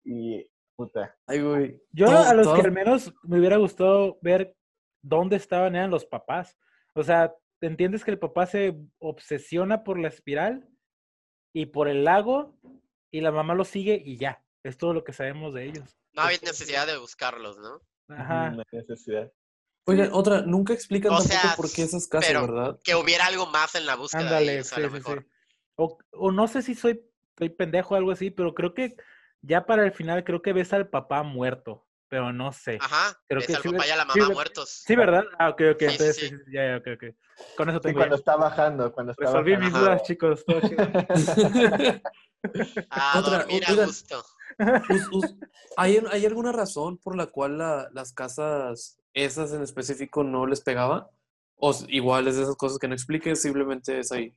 [0.05, 1.15] Y, puta.
[1.27, 1.83] Ay, güey.
[1.93, 4.55] Yo Todo- a los todo- que al menos me hubiera gustado ver
[5.03, 6.57] dónde estaban eran los papás.
[6.95, 10.67] O sea, ¿te entiendes que el papá se obsesiona por la espiral
[11.53, 12.55] y por el lago
[13.11, 14.43] y la mamá lo sigue y ya?
[14.63, 15.97] Es todo lo que sabemos de ellos.
[16.13, 17.81] No había necesidad de buscarlos, ¿no?
[18.15, 18.51] Ajá.
[18.51, 19.31] No hay necesidad.
[19.85, 22.79] Oigan, otra, nunca explican O tampoco sea, por qué esas casas, pero- ¿verdad?
[22.85, 25.23] Que hubiera algo más en la búsqueda de a sí, lo sí, mejor.
[25.23, 25.29] sí.
[25.77, 27.03] O, o no sé si soy,
[27.37, 28.95] soy pendejo o algo así, pero creo que
[29.41, 32.77] ya para el final creo que ves al papá muerto, pero no sé.
[32.79, 34.83] Ajá, Creo que al sí, papá y a la sí, mamá muertos.
[34.87, 35.25] Sí, ¿verdad?
[35.39, 35.79] Ah, ok, ok.
[35.79, 36.29] Sí, sí, entonces, sí.
[36.29, 37.05] sí, sí, ya, ya, ok, ok.
[37.57, 38.19] Con eso Sí, tengo cuando ya.
[38.19, 39.65] está bajando, cuando está Resolví bajando.
[39.67, 39.87] mis Ajá.
[39.87, 40.45] dudas, chicos.
[40.45, 40.83] todo chido.
[42.91, 44.23] A Otra, dormir a gusto.
[44.91, 45.35] Us- us-
[45.79, 50.61] ¿Hay, ¿Hay alguna razón por la cual la- las casas, esas en específico, no les
[50.61, 51.09] pegaba?
[51.57, 54.35] ¿O igual es de esas cosas que no expliques, simplemente es ahí?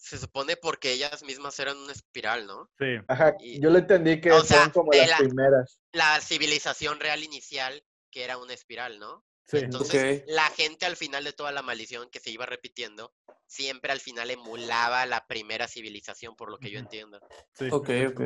[0.00, 2.70] Se supone porque ellas mismas eran una espiral, ¿no?
[2.78, 2.86] Sí.
[3.06, 5.78] Ajá, Y- yo le entendí que o sea, fueron como las la- primeras.
[5.92, 9.24] La civilización real inicial, que era una espiral, ¿no?
[9.44, 9.58] Sí.
[9.58, 13.12] Entonces, la gente al final de toda la maldición que se iba repitiendo,
[13.46, 17.20] siempre al final emulaba la primera civilización, por lo que yo entiendo.
[17.52, 17.68] sí.
[17.70, 18.20] Ok, ok.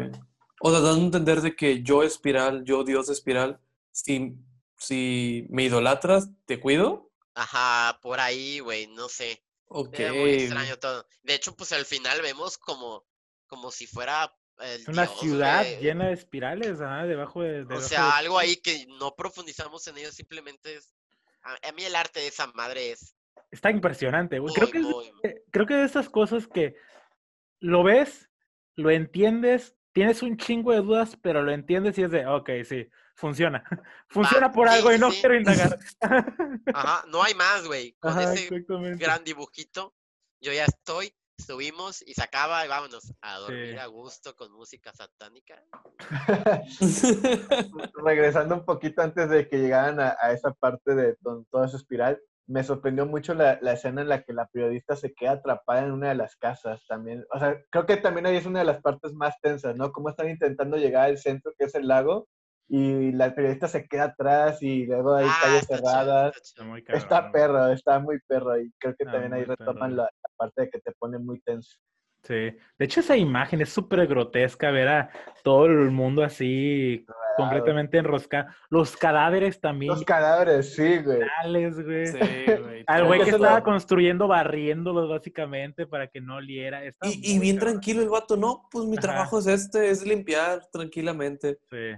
[0.61, 3.59] O sea, dando a entender de que yo espiral, yo dios espiral,
[3.91, 4.37] si,
[4.79, 7.11] si me idolatras, ¿te cuido?
[7.35, 9.44] Ajá, por ahí, güey, no sé.
[9.67, 9.99] Ok.
[9.99, 11.07] Era muy extraño todo.
[11.23, 13.05] De hecho, pues al final vemos como,
[13.47, 17.63] como si fuera el una dios, ciudad llena de espirales, ajá, debajo de.
[17.63, 20.93] O sea, de- algo ahí que no profundizamos en ello, simplemente es...
[21.43, 23.17] A, a mí el arte de esa madre es
[23.51, 24.53] Está impresionante, güey.
[24.55, 25.13] Creo que, es, muy...
[25.23, 26.77] eh, creo que de esas cosas que
[27.61, 28.29] lo ves,
[28.75, 32.89] lo entiendes, tienes un chingo de dudas, pero lo entiendes y es de, ok, sí,
[33.15, 33.65] funciona.
[34.09, 35.21] Funciona por sí, algo y no sí.
[35.21, 35.79] quiero indagar.
[36.75, 37.93] Ajá, no hay más, güey.
[38.01, 38.49] Con Ajá, ese
[38.97, 39.95] gran dibujito,
[40.41, 43.79] yo ya estoy, subimos y se acaba y vámonos a dormir Sí.
[43.79, 45.63] a gusto con música satánica.
[48.05, 51.17] Regresando un poquito antes de que llegaran a, a esa parte de
[51.51, 55.15] toda esa espiral, me sorprendió mucho la, la escena en la que la periodista se
[55.15, 57.25] queda atrapada en una de las casas también.
[57.33, 59.93] O sea, creo que también ahí es una de las partes más tensas, ¿no?
[59.93, 62.29] Cómo están intentando llegar al centro, que es el lago,
[62.69, 66.37] y la periodista se queda atrás y luego hay Ah, calles está cerradas.
[66.37, 66.77] está chido.
[66.77, 70.63] Está Está perro, está muy perro y creo que también ahí retoman la, la parte
[70.63, 71.77] de que te pone muy tenso.
[72.23, 72.35] Sí.
[72.79, 75.11] De hecho, esa imagen es súper grotesca, ver a
[75.43, 77.05] todo el mundo así
[77.37, 78.49] completamente enroscado.
[78.71, 81.19] Los cadáveres también, Los cadáveres, sí, güey.
[81.83, 82.07] güey.
[82.07, 82.17] Sí,
[82.63, 82.85] güey.
[82.87, 86.83] Al güey que estaba construyendo, barriéndolos básicamente para que no oliera.
[86.87, 86.93] Y,
[87.35, 87.73] y bien cabrón.
[87.75, 89.03] tranquilo el vato, no, pues mi Ajá.
[89.03, 91.59] trabajo es este, es limpiar tranquilamente.
[91.71, 91.93] Sí.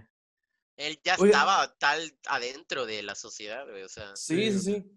[0.77, 4.15] Él ya estaba tal adentro de la sociedad, güey, o sea...
[4.17, 4.61] Sí, sí, Sí.
[4.75, 4.93] sí.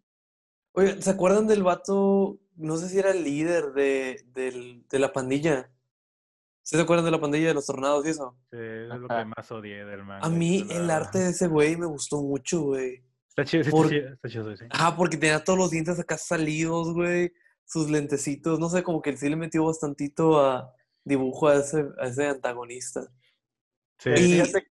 [0.74, 2.40] Oigan, ¿se acuerdan del vato?
[2.56, 5.72] No sé si era el líder de, del- de la pandilla.
[6.64, 8.38] ¿Sí se acuerdan de la pandilla de los tornados y eso?
[8.52, 10.26] Sí, es lo que más odié del manga.
[10.26, 13.04] A mí el arte de ese güey me gustó mucho, güey.
[13.30, 14.66] Está chido, sí, por- está chido, está chido, sí.
[14.70, 17.34] Ah, porque tenía todos los dientes acá salidos, güey.
[17.66, 20.72] Sus lentecitos, no sé, como que sí le metió bastantito a
[21.04, 23.08] dibujo a ese, a ese antagonista.
[23.98, 24.10] Sí.
[24.12, 24.68] Y- Fíjate,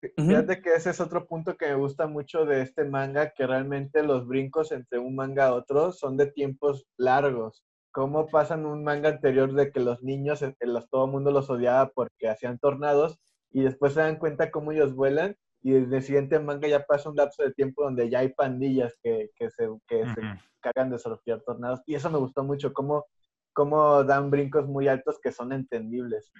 [0.00, 4.02] Fíjate que ese es otro punto que me gusta mucho de este manga, que realmente
[4.02, 7.64] los brincos entre un manga a otro son de tiempos largos.
[7.92, 11.50] ¿Cómo pasan un manga anterior de que los niños, eh, los, todo el mundo los
[11.50, 13.18] odiaba porque hacían tornados
[13.50, 17.10] y después se dan cuenta cómo ellos vuelan y desde el siguiente manga ya pasa
[17.10, 20.20] un lapso de tiempo donde ya hay pandillas que, que se, que se
[20.60, 23.06] cargan de surfear tornados y eso me gustó mucho, cómo,
[23.52, 26.32] cómo dan brincos muy altos que son entendibles.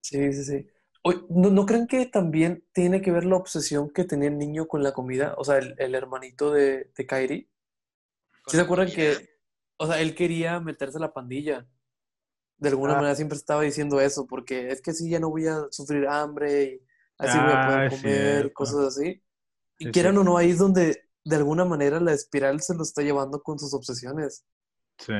[0.00, 0.66] Sí, sí, sí.
[1.30, 4.82] ¿No, no creen que también tiene que ver la obsesión que tenía el niño con
[4.82, 5.34] la comida?
[5.38, 7.50] O sea, el, el hermanito de, de Kairi.
[8.46, 8.92] ¿Sí se acuerdan comida.
[8.92, 9.30] que,
[9.78, 11.66] o sea, él quería meterse a la pandilla?
[12.58, 12.96] De alguna Ah.
[12.96, 16.64] manera siempre estaba diciendo eso, porque es que así ya no voy a sufrir hambre
[16.64, 16.82] y
[17.18, 18.54] así voy a Ah, poder es comer cierto.
[18.54, 19.22] cosas así.
[19.78, 20.18] Y Sí, quieran sí.
[20.18, 23.58] o no, ahí es donde, de alguna manera la espiral se lo está llevando con
[23.58, 24.46] sus obsesiones.
[24.98, 25.12] Sí.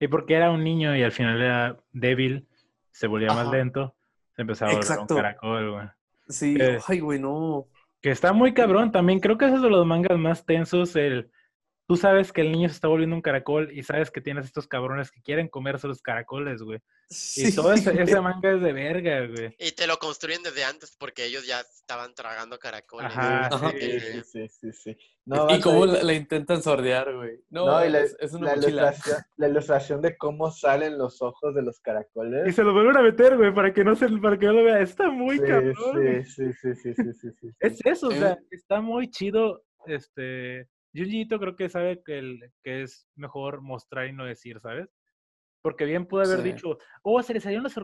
[0.00, 2.48] Y porque era un niño y al final era débil,
[2.92, 3.95] se volvía más lento,
[4.36, 5.86] se empezaba a volver un caracol, güey.
[6.28, 7.66] Sí, ay, güey, no.
[8.02, 9.18] Que está muy cabrón también.
[9.18, 11.30] Creo que es de los mangas más tensos, el
[11.86, 14.66] tú sabes que el niño se está volviendo un caracol y sabes que tienes estos
[14.66, 16.80] cabrones que quieren comerse los caracoles, güey.
[17.36, 19.54] y todo ese, manga es de verga, güey.
[19.58, 23.12] Y te lo construyen desde antes porque ellos ya estaban tragando caracoles.
[23.14, 27.40] Ajá, sí, sí, sí, sí, y cómo la, intentan sordear, güey.
[27.50, 31.62] No, y la, es, una la ilustración, la ilustración, de cómo salen los ojos de
[31.62, 32.48] los caracoles.
[32.48, 34.64] Y se lo vuelven a meter, güey, para que no se, para que no lo
[34.64, 34.80] vea.
[34.80, 35.74] Está muy cabrón.
[36.26, 41.38] Sí, sí, sí, sí, sí, sí, Es eso, o sea, está muy chido, este Junjiito
[41.38, 44.88] creo que sabe que, el, que es mejor mostrar y no decir, ¿sabes?
[45.62, 47.74] Porque bien puede haber dicho, oh, se le salieron los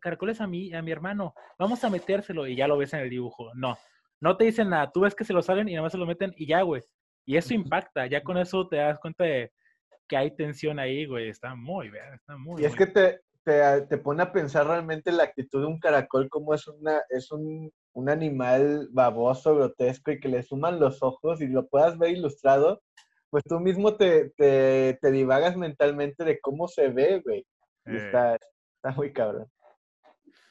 [0.00, 3.10] caracoles a mí, a mi hermano, vamos a metérselo y ya lo ves en el
[3.10, 3.52] dibujo.
[3.54, 3.78] No,
[4.20, 6.06] no te dicen nada, tú ves que se lo salen y nada más se lo
[6.06, 6.82] meten y ya, güey.
[7.24, 9.52] Y eso impacta, ya con eso te das cuenta de
[10.08, 11.28] que hay tensión ahí, güey.
[11.28, 15.12] Está muy bien, está muy Y es que te, te, te, pone a pensar realmente
[15.12, 20.20] la actitud de un caracol, como es, una, es un, un animal baboso, grotesco y
[20.20, 22.82] que le suman los ojos y lo puedas ver ilustrado,
[23.30, 27.40] pues tú mismo te, te, te divagas mentalmente de cómo se ve, güey.
[27.86, 27.96] Eh.
[27.96, 29.50] Está, está, muy cabrón.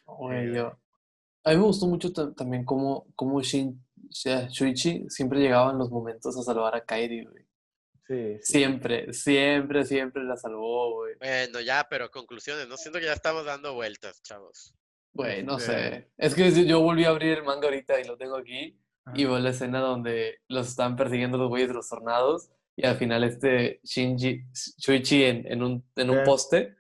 [0.06, 0.78] Oye, yo.
[1.44, 6.38] A mí me gustó mucho también cómo, cómo Shin, Shuichi siempre llegaba en los momentos
[6.38, 7.48] a salvar a Kairi, güey.
[8.08, 11.16] Sí, Siempre, siempre, siempre la salvó, güey.
[11.20, 14.77] Bueno, ya, pero conclusiones, no siento que ya estamos dando vueltas, chavos.
[15.18, 16.12] Güey, no sé.
[16.16, 18.80] Es que yo volví a abrir el manga ahorita y lo tengo aquí.
[19.16, 22.52] Y veo la escena donde los están persiguiendo los güeyes de los tornados.
[22.76, 24.44] Y al final este Shinji,
[24.78, 26.78] Shuichi en, en un, en un poste.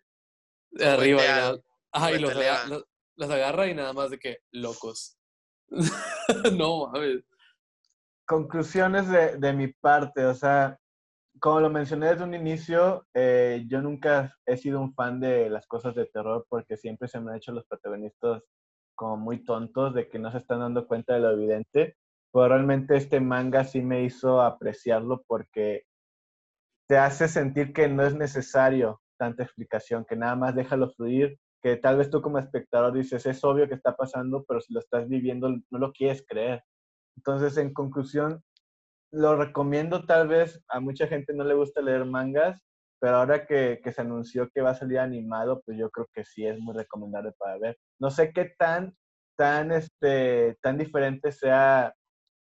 [0.79, 1.19] Arriba.
[1.19, 2.83] Y, los, agarra,
[3.15, 5.17] los, agarra y nada más de que locos.
[6.53, 7.23] no mames.
[8.27, 10.25] Conclusiones de, de mi parte.
[10.25, 10.79] O sea,
[11.39, 15.67] como lo mencioné desde un inicio, eh, yo nunca he sido un fan de las
[15.67, 18.43] cosas de terror porque siempre se me han hecho los protagonistas
[18.95, 21.97] como muy tontos de que no se están dando cuenta de lo evidente.
[22.31, 25.83] Pero realmente este manga sí me hizo apreciarlo porque
[26.87, 31.75] te hace sentir que no es necesario tanta explicación, que nada más déjalo fluir, que
[31.77, 35.07] tal vez tú como espectador dices, es obvio que está pasando, pero si lo estás
[35.07, 36.63] viviendo no lo quieres creer.
[37.17, 38.43] Entonces, en conclusión,
[39.11, 42.61] lo recomiendo tal vez, a mucha gente no le gusta leer mangas,
[42.99, 46.25] pero ahora que, que, se anunció que va a salir animado, pues yo creo que
[46.25, 47.77] sí es muy recomendable para ver.
[47.99, 48.95] No sé qué tan,
[49.37, 51.93] tan, este, tan diferente sea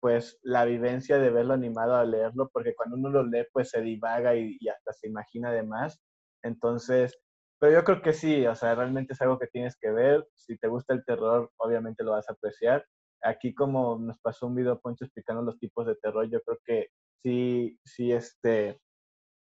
[0.00, 3.80] pues la vivencia de verlo animado a leerlo, porque cuando uno lo lee pues se
[3.80, 6.00] divaga y, y hasta se imagina de más.
[6.44, 7.18] Entonces,
[7.58, 10.26] pero yo creo que sí, o sea, realmente es algo que tienes que ver.
[10.34, 12.84] Si te gusta el terror, obviamente lo vas a apreciar
[13.22, 16.88] aquí como nos pasó un video Poncho explicando los tipos de terror, yo creo que
[17.22, 18.80] sí, sí, este,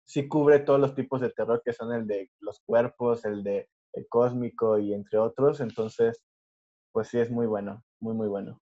[0.05, 3.69] sí cubre todos los tipos de terror que son el de los cuerpos, el de
[3.93, 6.23] el cósmico y entre otros, entonces,
[6.93, 8.61] pues sí es muy bueno, muy, muy bueno.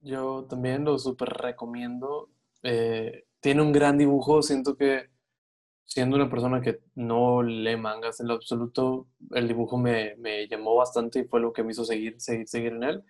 [0.00, 2.30] Yo también lo súper recomiendo.
[2.62, 5.10] Eh, tiene un gran dibujo, siento que
[5.84, 10.76] siendo una persona que no lee mangas en lo absoluto, el dibujo me, me llamó
[10.76, 13.04] bastante y fue lo que me hizo seguir, seguir, seguir en él.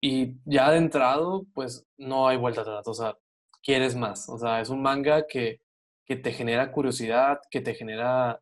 [0.00, 3.16] Y ya adentrado, pues no hay vuelta atrás, o sea,
[3.62, 4.28] quieres más.
[4.28, 5.60] O sea, es un manga que,
[6.06, 8.40] que te genera curiosidad, que te genera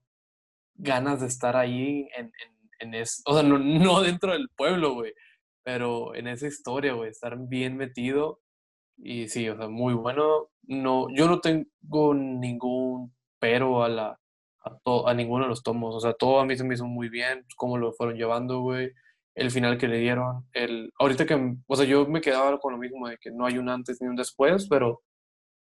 [0.74, 2.32] ganas de estar ahí en,
[2.80, 5.14] en, en o sea, no, no dentro del pueblo, güey,
[5.64, 8.40] pero en esa historia, güey, estar bien metido.
[8.98, 10.48] Y sí, o sea, muy bueno.
[10.62, 14.18] No, yo no tengo ningún pero a la
[14.64, 15.94] a, a ninguno de los tomos.
[15.94, 18.92] O sea, todo a mí se me hizo muy bien, cómo lo fueron llevando, güey
[19.36, 20.46] el final que le dieron.
[20.52, 23.58] El, ahorita que, o sea, yo me quedaba con lo mismo de que no hay
[23.58, 25.02] un antes ni un después, pero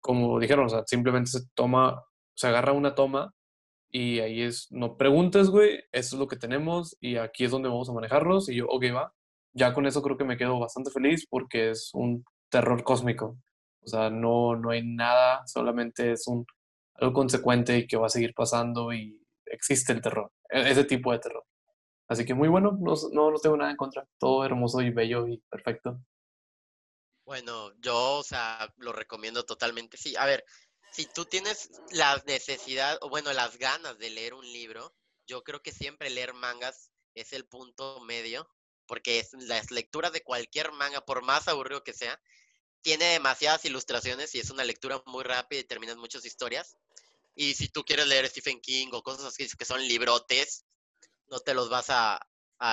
[0.01, 2.03] como dijeron, o sea, simplemente se toma,
[2.35, 3.33] se agarra una toma
[3.91, 7.69] y ahí es, no preguntes, güey, eso es lo que tenemos y aquí es donde
[7.69, 9.13] vamos a manejarlos y yo, ok, va.
[9.53, 13.37] Ya con eso creo que me quedo bastante feliz porque es un terror cósmico.
[13.81, 16.45] O sea, no, no hay nada, solamente es un,
[16.95, 21.11] algo consecuente y que va a seguir pasando y existe el terror, e-, ese tipo
[21.11, 21.43] de terror.
[22.09, 24.07] Así que muy bueno, no, no, tengo nada en contra.
[24.17, 26.01] Todo hermoso y bello y perfecto.
[27.23, 29.95] Bueno, yo, o sea, lo recomiendo totalmente.
[29.95, 30.43] Sí, a ver,
[30.91, 34.95] si tú tienes la necesidad, o bueno, las ganas de leer un libro,
[35.27, 38.49] yo creo que siempre leer mangas es el punto medio,
[38.87, 42.19] porque es, las lecturas de cualquier manga, por más aburrido que sea,
[42.81, 46.75] tiene demasiadas ilustraciones y es una lectura muy rápida y terminas muchas historias.
[47.35, 50.65] Y si tú quieres leer Stephen King o cosas así que son librotes,
[51.29, 52.19] no te los vas a,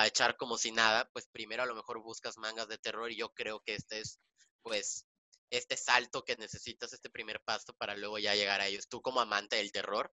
[0.05, 3.33] echar como si nada, pues primero a lo mejor buscas mangas de terror y yo
[3.33, 4.19] creo que este es,
[4.61, 5.05] pues,
[5.49, 8.89] este salto que necesitas, este primer paso para luego ya llegar a ellos.
[8.89, 10.13] Tú como amante del terror,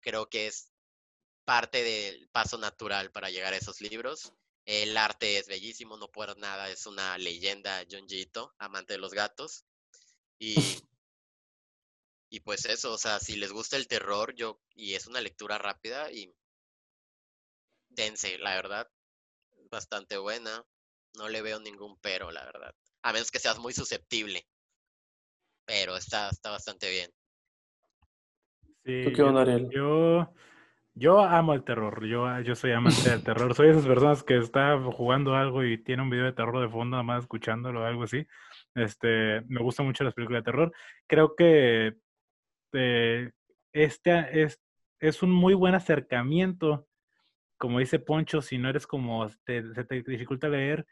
[0.00, 0.70] creo que es
[1.44, 4.32] parte del paso natural para llegar a esos libros.
[4.66, 9.64] El arte es bellísimo, no por nada, es una leyenda, Junjito, amante de los gatos.
[10.38, 10.54] Y,
[12.30, 15.58] y pues eso, o sea, si les gusta el terror, yo, y es una lectura
[15.58, 16.32] rápida y
[18.40, 18.88] la verdad,
[19.70, 20.62] bastante buena.
[21.16, 22.72] No le veo ningún pero, la verdad.
[23.02, 24.46] A menos que seas muy susceptible.
[25.66, 27.10] Pero está, está bastante bien.
[28.84, 29.68] Sí, ¿Tú qué onda, Ariel?
[29.70, 30.32] Yo,
[30.94, 32.06] yo amo el terror.
[32.06, 33.54] Yo, yo soy amante del terror.
[33.54, 36.68] Soy de esas personas que está jugando algo y tiene un video de terror de
[36.68, 38.24] fondo, nada más escuchándolo o algo así.
[38.76, 40.72] Este, me gustan mucho las películas de terror.
[41.08, 41.96] Creo que
[42.74, 43.30] eh,
[43.72, 44.60] este es,
[45.00, 46.88] es un muy buen acercamiento
[47.58, 50.86] como dice Poncho, si no eres como, te, se te dificulta leer,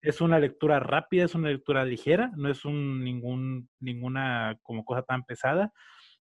[0.00, 5.02] es una lectura rápida, es una lectura ligera, no es un ningún, ninguna como cosa
[5.02, 5.72] tan pesada.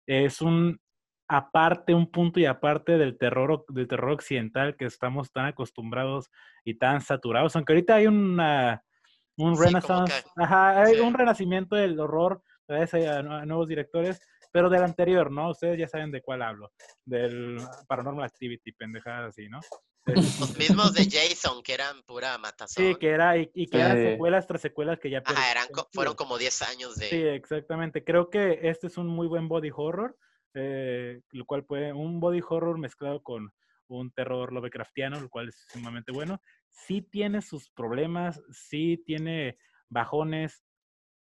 [0.07, 0.81] Es un
[1.29, 6.31] aparte, un punto y aparte del terror, del terror occidental que estamos tan acostumbrados
[6.65, 7.57] y tan saturados.
[7.57, 8.83] Aunque ahorita hay una,
[9.37, 14.21] un renaissance, ajá, hay un renacimiento del horror, gracias a nuevos directores,
[14.53, 15.51] pero del anterior, ¿no?
[15.51, 16.71] Ustedes ya saben de cuál hablo,
[17.05, 19.61] del Paranormal Activity, pendejadas así, ¿no?
[20.07, 22.85] Los mismos de Jason, que eran pura matazón.
[22.85, 25.23] Sí, que era, y, que eran secuelas tras secuelas que ya...
[25.25, 27.09] Ah, eran, fueron como 10 años de...
[27.09, 28.05] Sí, exactamente.
[28.05, 30.17] Creo que este es un muy buen body horror,
[30.55, 33.53] eh, lo cual puede, un body horror mezclado con
[33.89, 36.41] un terror Lovecraftiano, lo cual es sumamente bueno.
[36.69, 39.57] Sí tiene sus problemas, sí tiene
[39.89, 40.65] bajones,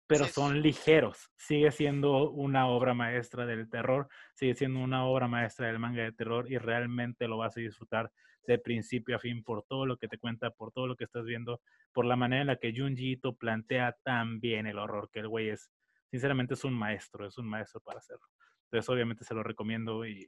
[0.10, 1.30] pero son ligeros.
[1.38, 6.12] Sigue siendo una obra maestra del terror, sigue siendo una obra maestra del manga de
[6.12, 8.12] terror y realmente lo vas a disfrutar
[8.47, 11.26] de principio a fin por todo lo que te cuenta, por todo lo que estás
[11.26, 11.62] viendo,
[11.93, 15.28] por la manera en la que Junji Ito plantea tan bien el horror, que el
[15.28, 15.70] güey es,
[16.10, 18.26] sinceramente es un maestro, es un maestro para hacerlo.
[18.64, 20.28] Entonces obviamente se lo recomiendo y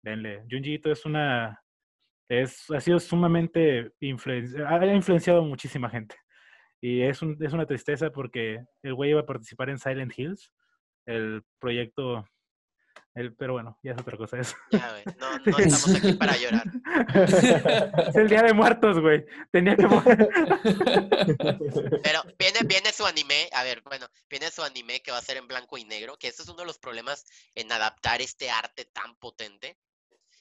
[0.00, 0.46] denle.
[0.50, 1.62] Junji Ito es una,
[2.30, 6.16] es, ha sido sumamente, ha influenciado muchísima gente.
[6.82, 10.52] Y es, un, es una tristeza porque el güey iba a participar en Silent Hills,
[11.06, 12.26] el proyecto
[13.14, 14.56] el, pero bueno, ya es otra cosa eso.
[14.70, 15.04] Ya, güey.
[15.18, 16.64] No, no estamos aquí para llorar.
[18.08, 19.24] Es el Día de Muertos, güey.
[19.50, 19.86] Tenía que
[22.02, 25.36] Pero viene, viene su anime, a ver, bueno, viene su anime que va a ser
[25.36, 28.86] en blanco y negro, que ese es uno de los problemas en adaptar este arte
[28.86, 29.76] tan potente.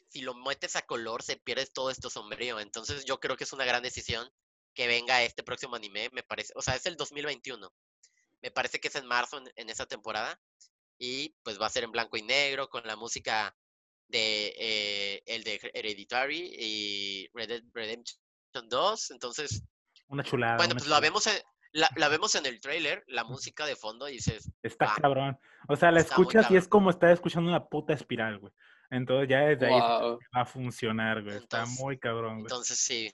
[0.07, 2.59] Si lo metes a color, se pierde todo esto sombrío.
[2.61, 4.29] Entonces yo creo que es una gran decisión
[4.73, 7.71] que venga este próximo anime, me parece, o sea, es el 2021.
[8.41, 10.39] Me parece que es en marzo en, esa temporada
[10.97, 13.55] y pues va a ser en blanco y negro con la música
[14.07, 18.19] de eh, el de Hereditary y Red Dead Redemption
[18.67, 19.63] 2, entonces
[20.11, 20.57] una chulada.
[20.57, 21.41] Bueno, pues la vemos en,
[21.71, 25.39] la, vemos en el trailer, la música de fondo y dices, está cabrón.
[25.69, 28.53] O sea, la escuchas y es como estar escuchando una puta espiral, güey.
[28.89, 31.37] Entonces ya desde ahí va a funcionar, güey.
[31.37, 32.43] está muy cabrón, güey.
[32.43, 33.09] Entonces sí.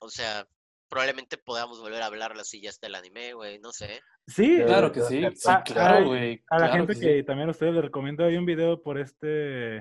[0.00, 0.44] O sea,
[0.94, 4.00] probablemente podamos volver a hablar así ya está el anime, güey, no sé.
[4.28, 5.24] Sí, claro que sí,
[5.64, 6.40] claro, güey.
[6.48, 9.78] A, la gente que, también a ustedes les recomiendo, hay un video por este,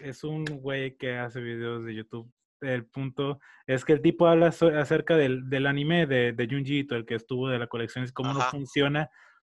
[0.00, 2.28] es un güey que hace videos de YouTube.
[2.60, 7.06] El punto es que el tipo habla acerca del, del anime de, de Junji el
[7.06, 9.08] que estuvo de la colección, es cómo no funciona,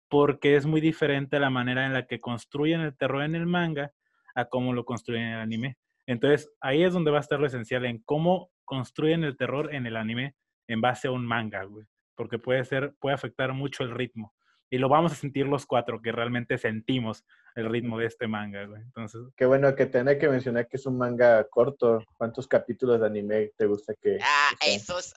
[0.09, 3.93] porque es muy diferente la manera en la que construyen el terror en el manga
[4.35, 5.79] a cómo lo construyen en el anime.
[6.09, 9.85] Entonces, ahí es donde va a estar lo esencial en cómo construyen el terror en
[9.87, 10.37] el anime
[10.68, 11.85] en base a un manga, güey.
[12.14, 14.33] Porque puede ser, puede afectar mucho el ritmo.
[14.71, 17.25] Y lo vamos a sentir los cuatro, que realmente sentimos
[17.57, 18.81] el ritmo de este manga, güey.
[18.81, 19.23] Entonces.
[19.35, 22.05] Qué bueno que tenés que mencionar que es un manga corto.
[22.16, 24.18] ¿Cuántos capítulos de anime te gusta que.?
[24.23, 25.12] Ah, eso es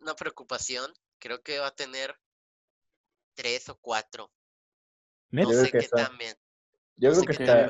[0.00, 0.90] una preocupación.
[1.18, 2.16] Creo que va a tener
[3.34, 4.30] tres o cuatro.
[5.32, 6.34] No sé qué también.
[6.96, 7.68] Yo creo que está.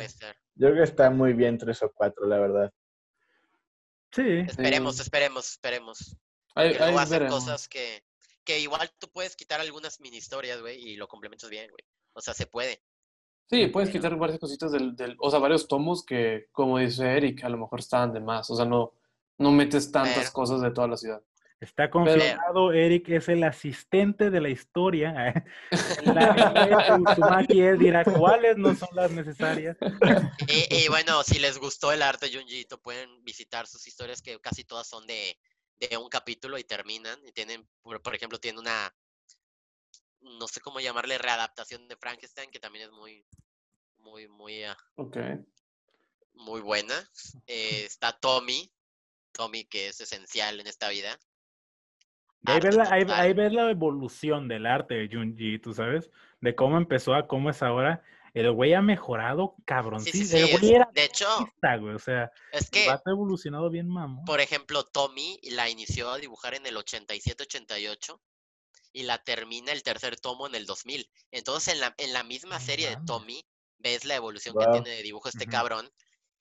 [0.55, 2.73] Yo creo que está muy bien tres o cuatro, la verdad.
[4.17, 4.39] Sí.
[4.49, 6.17] Esperemos, esperemos, esperemos.
[6.55, 8.03] Hay, hay hacer cosas que,
[8.45, 11.85] que igual tú puedes quitar algunas mini historias, güey, y lo complementas bien, güey.
[12.15, 12.83] O sea, se puede.
[13.51, 17.45] Sí, puedes quitar varias cositas del, del, o sea, varios tomos que, como dice Eric,
[17.45, 18.49] a lo mejor estaban de más.
[18.51, 18.95] O sea, no,
[19.39, 21.23] no metes tantas cosas de toda la ciudad.
[21.59, 25.33] Está confirmado, Eric es el asistente de la historia.
[26.05, 29.77] La, él dirá cuáles no son las necesarias.
[30.49, 34.65] Y, bueno, si les gustó el arte de Junjito, pueden visitar sus historias que casi
[34.65, 35.39] todas son de,
[35.77, 37.19] de un capítulo y terminan.
[37.27, 38.95] Y tienen, por, ejemplo, tiene una,
[40.21, 43.25] no sé cómo llamarle, readaptación de Frankenstein, que también es muy,
[43.97, 44.77] muy, muy, ah,
[46.35, 46.95] muy buena.
[47.47, 48.71] Eh, está Tommy,
[49.33, 51.19] Tommy, que es esencial en esta vida.
[52.45, 53.21] Ahí arte ves, la, ahí, total.
[53.21, 56.11] ahí ves la evolución del arte de Junji, tú sabes,
[56.41, 58.03] de cómo empezó a cómo es ahora.
[58.35, 60.27] El güey ha mejorado Sí, sí, cabroncísimo.
[60.29, 60.37] sí.
[60.37, 61.95] el es- güey era de hecho, artista, güey.
[61.95, 64.25] O sea, es que, ha evolucionado bien, mamón.
[64.27, 68.21] por ejemplo, Tommy la inició a dibujar en el 87-88
[68.93, 71.09] y la termina el tercer tomo en el 2000.
[71.31, 72.99] Entonces, en la, en la misma serie de.
[73.07, 73.45] Tommy,
[73.79, 74.65] ves la evolución Wow.
[74.65, 75.91] que tiene de dibujo este cabrón.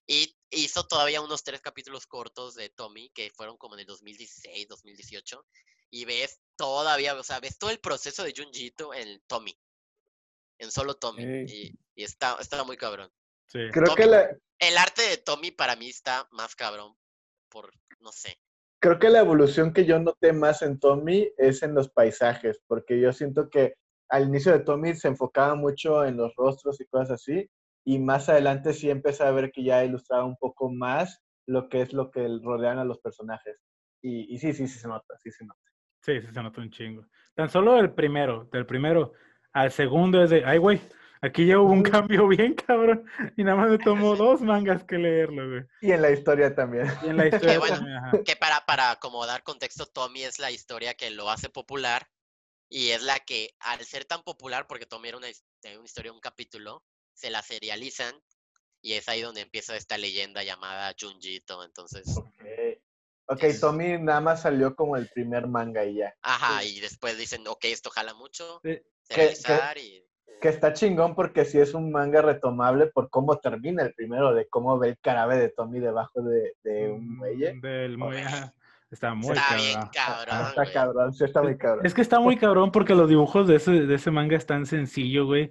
[0.06, 4.68] Y hizo todavía unos tres capítulos cortos de Tommy que fueron como en el 2016,
[4.68, 5.44] 2018.
[5.90, 9.56] Y ves todavía, o sea, ves todo el proceso de Junji Ito en Tommy.
[10.58, 11.22] En solo Tommy.
[11.46, 13.10] Y, y está, está muy cabrón.
[13.46, 13.60] Sí.
[13.72, 14.10] Creo que Tommy.
[14.10, 16.96] la, El arte de Tommy para mí está más cabrón.
[17.48, 18.38] Por, no sé.
[18.80, 23.00] creo que la evolución que yo noté más en Tommy es en los paisajes, porque
[23.00, 23.74] yo siento que
[24.08, 27.50] al inicio de Tommy se enfocaba mucho en los rostros y cosas así,
[27.84, 31.82] y más adelante sí empecé a ver que ya ilustraba un poco más lo que
[31.82, 33.56] es lo que rodean a los personajes.
[34.02, 35.60] Y, y sí, sí, sí se nota, sí se nota.
[36.06, 37.04] Sí, sí, se nota un chingo.
[37.34, 39.12] Tan solo el primero, del primero
[39.52, 40.80] al segundo es de, ay, güey,
[41.20, 43.04] aquí ya hubo un cambio bien cabrón.
[43.36, 45.64] Y nada más me tomó dos mangas que leerlo, güey.
[45.80, 46.86] Y en la historia también.
[47.04, 47.74] Y en la historia bueno.
[47.74, 48.22] también, ajá.
[48.24, 52.08] Que para, para como dar contexto, Tommy es la historia que lo hace popular.
[52.68, 56.20] Y es la que, al ser tan popular, porque Tommy era una, una historia, un
[56.20, 56.84] capítulo,
[57.14, 58.14] se la serializan.
[58.80, 61.64] Y es ahí donde empieza esta leyenda llamada Junjito.
[61.64, 62.44] Entonces, Ok,
[63.28, 66.14] Ok, Es- Tommy nada más salió como el primer manga y ya.
[66.22, 68.78] ajá, y después dicen, ok, esto jala mucho, Sí.
[69.02, 70.02] serializar y...
[70.40, 74.46] Que está chingón porque sí es un manga retomable por cómo termina el primero, de
[74.48, 77.54] cómo ve el carabe de Tommy debajo de, de un muelle.
[77.54, 78.54] Mm, Del muelle, ajá.
[78.90, 80.28] Está muy Está bien cabrón.
[80.30, 80.72] Ah, está güey.
[80.74, 81.86] cabrón, sí está muy cabrón.
[81.86, 85.24] Es que está muy cabrón porque los dibujos de ese, de ese manga están sencillo,
[85.26, 85.50] güey.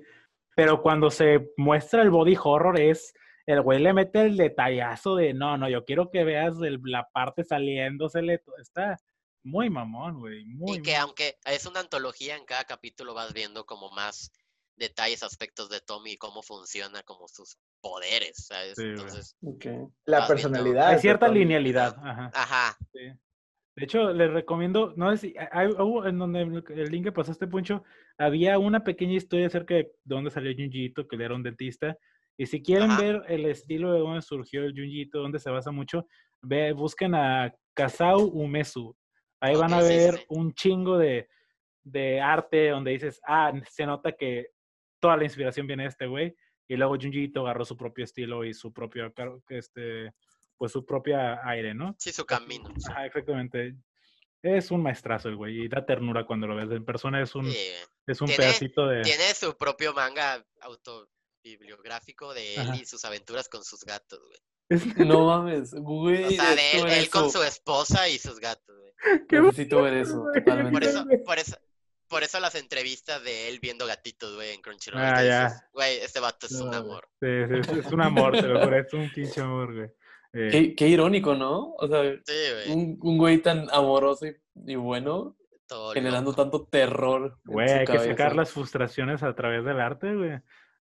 [0.56, 3.14] Pero cuando se muestra el body horror es,
[3.46, 7.08] el güey le mete el detallazo de, no, no, yo quiero que veas el- la
[7.12, 8.42] parte saliéndosele.
[8.60, 8.98] Está
[9.44, 10.46] muy mamón, güey.
[10.46, 14.32] Muy, Y que muy- aunque es una antología, en cada capítulo vas viendo como más
[14.78, 18.74] detalles, aspectos de Tommy y cómo funciona, como sus poderes, ¿sabes?
[18.76, 18.84] Sí.
[18.84, 19.36] Entonces.
[20.06, 20.88] La personalidad.
[20.88, 21.96] Hay cierta linealidad.
[22.04, 22.32] Ajá.
[22.34, 23.12] ajá, sí.
[23.78, 27.46] De hecho, les recomiendo, no sé si, hay, hubo en donde el link que pasaste,
[27.46, 27.84] Puncho,
[28.18, 31.98] había una pequeña historia acerca de dónde salió Junjiito, que él era un dentista.
[32.38, 33.02] Y si quieren Ajá.
[33.02, 36.08] ver el estilo de dónde surgió el Junjiito, dónde se basa mucho,
[36.42, 38.96] ve, busquen a Kazao Umesu.
[39.40, 41.28] Ahí van a ver un chingo de,
[41.84, 44.48] de arte donde dices, ah, se nota que
[45.00, 46.36] toda la inspiración viene de este güey.
[46.68, 49.14] Y luego Junjiito agarró su propio estilo y su propio,
[49.50, 50.12] este,
[50.58, 51.96] pues su propia aire, ¿no?
[52.00, 52.70] sí, su camino.
[52.78, 52.88] sí.
[52.90, 53.76] Ajá, exactamente.
[54.42, 57.22] Es un maestrazo el güey y da ternura cuando lo ves en persona.
[57.22, 57.58] Es un, Sí,
[58.08, 59.02] es un pedacito de...
[59.02, 60.46] Tiene su propio manga
[61.56, 62.76] autobibliográfico de él Ajá.
[62.76, 64.40] y sus aventuras con sus gatos, güey.
[64.70, 66.24] Es- No mames, güey.
[66.26, 68.94] O sea, de necesito él, él con su esposa y sus gatos, güey.
[69.30, 70.44] qué Necesito ver eso, güey.
[70.72, 71.58] Por eso, por eso,
[72.08, 75.02] por eso las entrevistas de él viendo gatitos, güey, en Crunchyroll.
[75.02, 75.70] Ah, ya.
[75.74, 77.08] Güey, este vato es un amor.
[77.22, 79.90] Sí, sí, sí, es un amor, te lo juro, es un pinche amor, güey.
[80.34, 81.74] Eh, Qué, qué irónico, ¿no?
[81.78, 82.72] O sea, Sí, güey.
[82.72, 84.36] un, un güey tan amoroso y,
[84.68, 85.38] y bueno,
[85.68, 86.42] todo generando loco.
[86.44, 87.40] tanto terror.
[87.46, 90.40] güey, hay que sacar las frustraciones a través del arte, güey.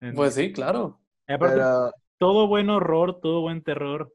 [0.01, 0.99] En- Pues sí, claro.
[1.27, 4.13] aparte, Pero todo buen horror, todo buen terror,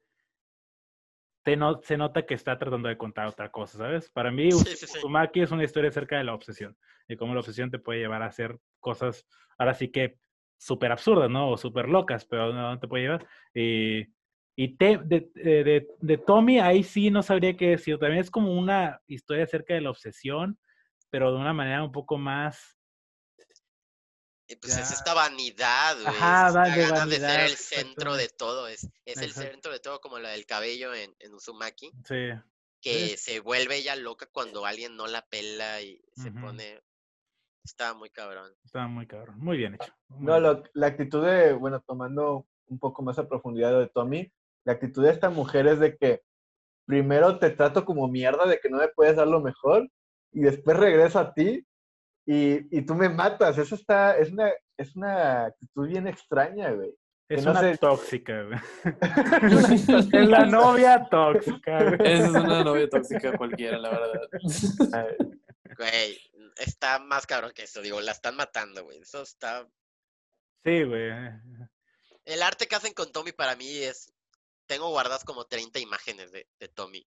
[1.44, 4.08] te no- se nota que está tratando de contar otra cosa, ¿sabes?
[4.10, 4.98] Para mí, Sí, sí, sí.
[4.98, 6.76] Uzumaki es una historia acerca de la obsesión
[7.08, 9.26] y cómo la obsesión te puede llevar a hacer cosas,
[9.58, 10.18] ahora sí que
[10.56, 11.50] súper absurdas, ¿no?
[11.50, 13.26] O súper locas, pero no te puede llevar.
[13.52, 14.06] Y,
[14.54, 17.98] y te- de, eh, de- de Tommy, ahí sí no sabría qué decir.
[17.98, 20.56] También es como una historia acerca de la obsesión,
[21.10, 22.78] pero de una manera un poco más
[24.52, 26.06] Y pues es esta vanidad, güey.
[26.08, 28.68] Ajá, es va esta de ser vanidad, el centro de todo.
[28.68, 31.90] Es, es el centro de todo, como la del cabello en, en Uzumaki.
[32.06, 32.28] Sí.
[32.82, 36.82] Que se vuelve ella loca cuando alguien no la pela y se pone.
[37.64, 38.52] Está muy cabrón.
[38.64, 39.38] Está muy cabrón.
[39.38, 39.94] Muy bien hecho.
[40.08, 40.42] muy no, bien.
[40.42, 44.32] lo- la actitud de, bueno, tomando un poco más a profundidad de Tommy,
[44.64, 46.22] la actitud de esta mujer es de que
[46.84, 49.88] primero te trato como mierda de que no me puedes dar lo mejor
[50.32, 51.64] y después regreso a ti
[52.26, 53.58] y, y tú me matas.
[53.58, 56.94] Eso está, es una, es una actitud bien extraña, güey.
[57.28, 58.58] Es no una sé- tóxica, güey.
[60.12, 62.12] es la novia tóxica, güey.
[62.12, 64.28] Esa es una novia tóxica cualquiera, la verdad.
[65.78, 66.18] Güey,
[66.58, 67.80] está más cabrón que eso.
[67.80, 68.98] Digo, la están matando, güey.
[68.98, 69.66] Eso está.
[70.64, 71.10] Sí, güey.
[72.24, 74.12] El arte que hacen con Tommy para mí es.
[74.66, 77.06] Tengo guardadas como 30 imágenes de, de Tommy.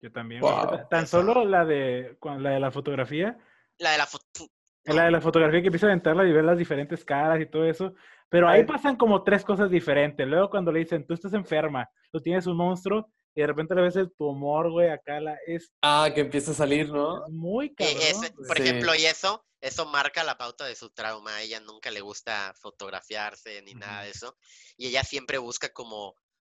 [0.00, 0.40] Yo también.
[0.40, 0.66] Wow.
[0.66, 0.80] güey.
[0.90, 3.38] Tan solo la de, la de la fotografía,
[3.78, 4.48] La de la foto.
[4.84, 7.64] la de la fotografía que empieza a aventarla y ver las diferentes caras y todo
[7.66, 7.94] eso.
[8.30, 10.26] Pero ahí pasan como tres cosas diferentes.
[10.26, 13.82] Luego cuando le dicen, tú estás enferma, tú tienes un monstruo, y de repente le
[13.82, 17.26] ves el tumor, güey, acá la es Ah, que empieza a salir, ¿no?
[17.26, 17.96] es muy Y cabrón.
[18.00, 18.62] ese- por Sí.
[18.62, 21.36] ejemplo, y eso, eso marca la pauta de su trauma.
[21.36, 24.36] A ella nunca le gusta fotografiarse ni nada de eso.
[24.76, 26.14] Y ella siempre busca como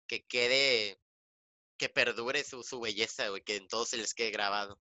[0.07, 0.99] que quede,
[1.78, 4.80] que perdure su, su belleza, güey, que en todos se les quede grabado.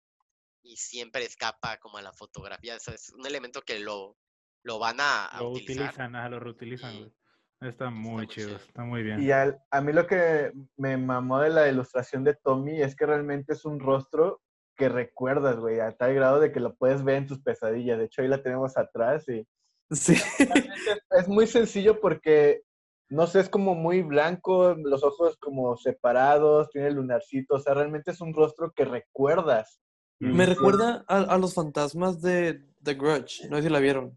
[0.63, 2.77] Y siempre escapa como a la fotografía.
[2.77, 4.17] Eso es un elemento que lo,
[4.63, 5.85] lo van a, a lo utilizar.
[5.87, 7.15] utilizan, ajá, lo reutilizan, Y-.
[7.63, 8.59] Está muy chido, chido.
[8.59, 9.21] está muy bien.
[9.23, 13.05] Y al- a mí lo que me mamó de la ilustración de Tommy es que
[13.05, 14.41] realmente es un rostro
[14.77, 17.99] que recuerdas, güey, a tal grado de que lo puedes ver en tus pesadillas.
[17.99, 19.47] De hecho, ahí la tenemos atrás y
[19.91, 20.15] Sí.
[20.15, 22.63] es, es muy sencillo porque,
[23.11, 27.75] no sé, es como muy blanco, los ojos como separados, tiene el lunarcito, o sea,
[27.75, 29.81] realmente es un rostro que recuerdas.
[30.21, 33.49] Me sí, recuerda a, a los fantasmas de The Grudge.
[33.49, 34.17] No sé si la vieron.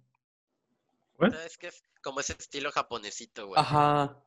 [1.17, 1.33] ¿What?
[1.45, 3.59] Es que es como ese estilo japonesito, güey.
[3.59, 4.17] Ajá.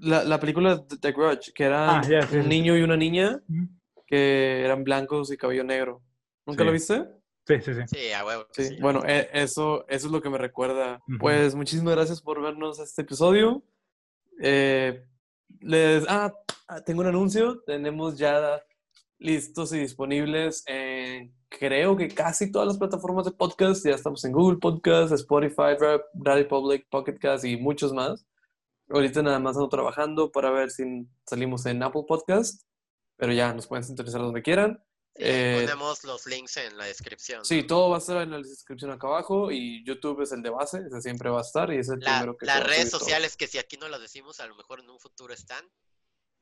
[0.00, 2.48] La, la película de The Grudge, que eran Ah, sí, un sí.
[2.48, 3.40] niño y una niña
[4.06, 6.02] que eran blancos y cabello negro.
[6.46, 6.66] ¿Nunca Sí.
[6.66, 7.08] lo viste?
[7.46, 7.80] Sí, sí, sí.
[7.88, 8.46] Sí, a huevo.
[8.52, 8.76] Sí, sí.
[8.80, 11.02] bueno, e- eso, eso es lo que me recuerda.
[11.18, 13.62] Pues muchísimas gracias por vernos este episodio.
[14.40, 15.04] Eh,
[15.60, 16.32] les, ah,
[16.86, 17.60] tengo un anuncio.
[17.62, 18.62] Tenemos ya
[19.18, 23.84] listos y disponibles en creo que casi todas las plataformas de podcast.
[23.84, 25.76] Ya estamos en Google Podcast, Spotify,
[26.14, 28.24] Radio Public, Pocket Cast y muchos más.
[28.90, 30.84] Ahorita nada más ando trabajando para ver si
[31.26, 32.62] salimos en Apple Podcast,
[33.16, 34.82] pero ya nos pueden sintonizar donde quieran.
[35.14, 37.44] Sí, eh, ponemos los links en la descripción.
[37.44, 40.50] Sí, todo va a estar en la descripción acá abajo y YouTube es el de
[40.50, 43.00] base, ese siempre va a estar y es el La- primero que las redes todo.
[43.00, 45.64] sociales que si aquí no las decimos, a lo mejor en un futuro están,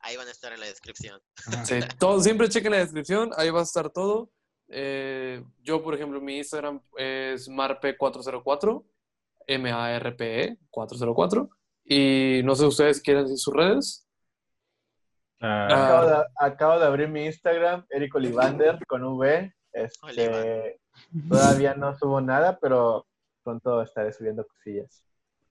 [0.00, 1.20] ahí van a estar en la descripción.
[1.64, 4.30] Sí, todo, siempre chequen la descripción, ahí va a estar todo.
[4.68, 8.84] Eh, yo, por ejemplo, mi Instagram es marpe404,
[9.46, 11.50] M-A-R-P-E 404.
[11.84, 14.08] Y no sé ustedes quieren decir sus redes.
[15.40, 19.54] Ah, Acabo de, acabo de abrir mi Instagram, Eric Olivander, con V.
[19.72, 20.80] Este,
[21.28, 23.06] todavía no subo nada, pero
[23.44, 25.04] pronto estaré subiendo cosillas.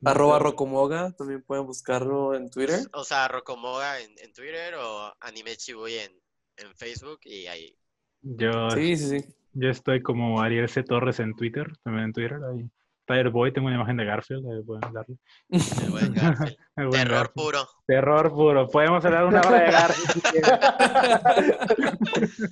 [0.03, 2.79] Arroba Rocomoga, también pueden buscarlo en Twitter.
[2.93, 6.11] O sea, Rocomoga en, en Twitter o Anime Chibuy en,
[6.57, 7.75] en Facebook y ahí.
[8.21, 9.35] yo, Sí, sí, sí.
[9.53, 10.83] yo estoy como Ariel C.
[10.83, 12.39] Torres en Twitter, también en Twitter.
[12.43, 12.69] Ahí.
[13.05, 15.15] Tiger Boy, tengo una imagen de Garfield, ahí pueden darle.
[15.83, 16.57] el buen Garfield.
[16.77, 17.33] El buen Terror Garfield.
[17.45, 17.67] puro.
[17.87, 18.67] Terror puro.
[18.67, 20.23] Podemos hablar una hora de Garfield.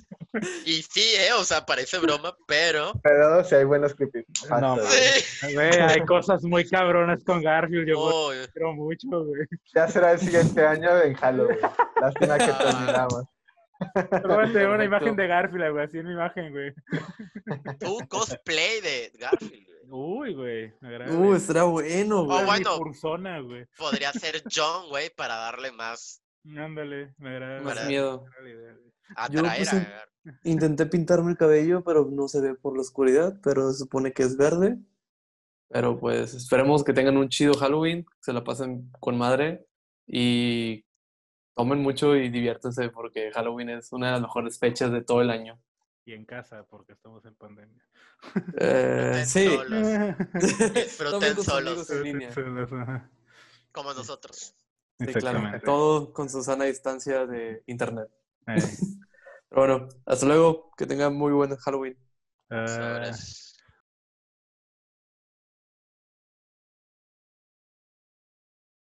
[0.66, 2.92] Y sí, eh, o sea, parece broma, pero.
[3.04, 4.24] Pero si hay buenos creepy.
[4.60, 5.54] No, Sí.
[5.54, 7.86] Güey, hay cosas muy cabronas con Garfield.
[7.88, 9.46] Yo Oh, quiero mucho, güey.
[9.74, 11.58] Ya será el siguiente año en Halloween.
[12.00, 12.58] Lástima que Ah.
[12.58, 13.24] terminamos.
[13.80, 14.84] Voy a tener una Perfecto.
[14.84, 15.84] imagen de Garfield, güey.
[15.84, 16.72] Así en mi imagen, güey.
[17.90, 19.64] un cosplay de Garfield.
[19.66, 19.74] güey.
[19.90, 20.72] Uy, güey.
[20.80, 21.12] Me agrada.
[21.16, 22.42] Uh, estará bueno, güey.
[22.42, 22.78] Oh, bueno.
[22.82, 23.66] Persona, güey.
[23.76, 26.20] Podría ser John, güey, para darle más
[26.56, 27.60] Ándale, me agrada.
[27.62, 28.22] Más Para- miedo.
[28.22, 28.92] me agrada la idea, güey.
[29.16, 33.38] atraer pues, a en- Intenté pintarme el cabello, pero no se ve por la oscuridad,
[33.42, 34.78] pero se supone que es verde.
[35.68, 39.66] Pero pues esperemos que tengan un chido Halloween, que se la pasen con madre
[40.06, 40.84] y
[41.54, 45.30] tomen mucho y diviértanse porque Halloween es una de las mejores fechas de todo el
[45.30, 45.58] año.
[46.06, 47.82] Y en casa, porque estamos en pandemia.
[48.58, 49.48] Eh, Disfruten sí.
[49.48, 50.24] solos,
[50.74, 51.86] Disfruten solos.
[53.72, 54.54] como nosotros.
[54.98, 55.38] Sí, claro.
[55.38, 55.60] Exactamente.
[55.60, 58.08] Todo con su sana distancia de internet.
[58.46, 58.54] Eh,
[59.48, 60.72] Pero bueno, hasta luego.
[60.76, 61.96] Que tengan muy buen Halloween.
[62.48, 63.43] Sobres.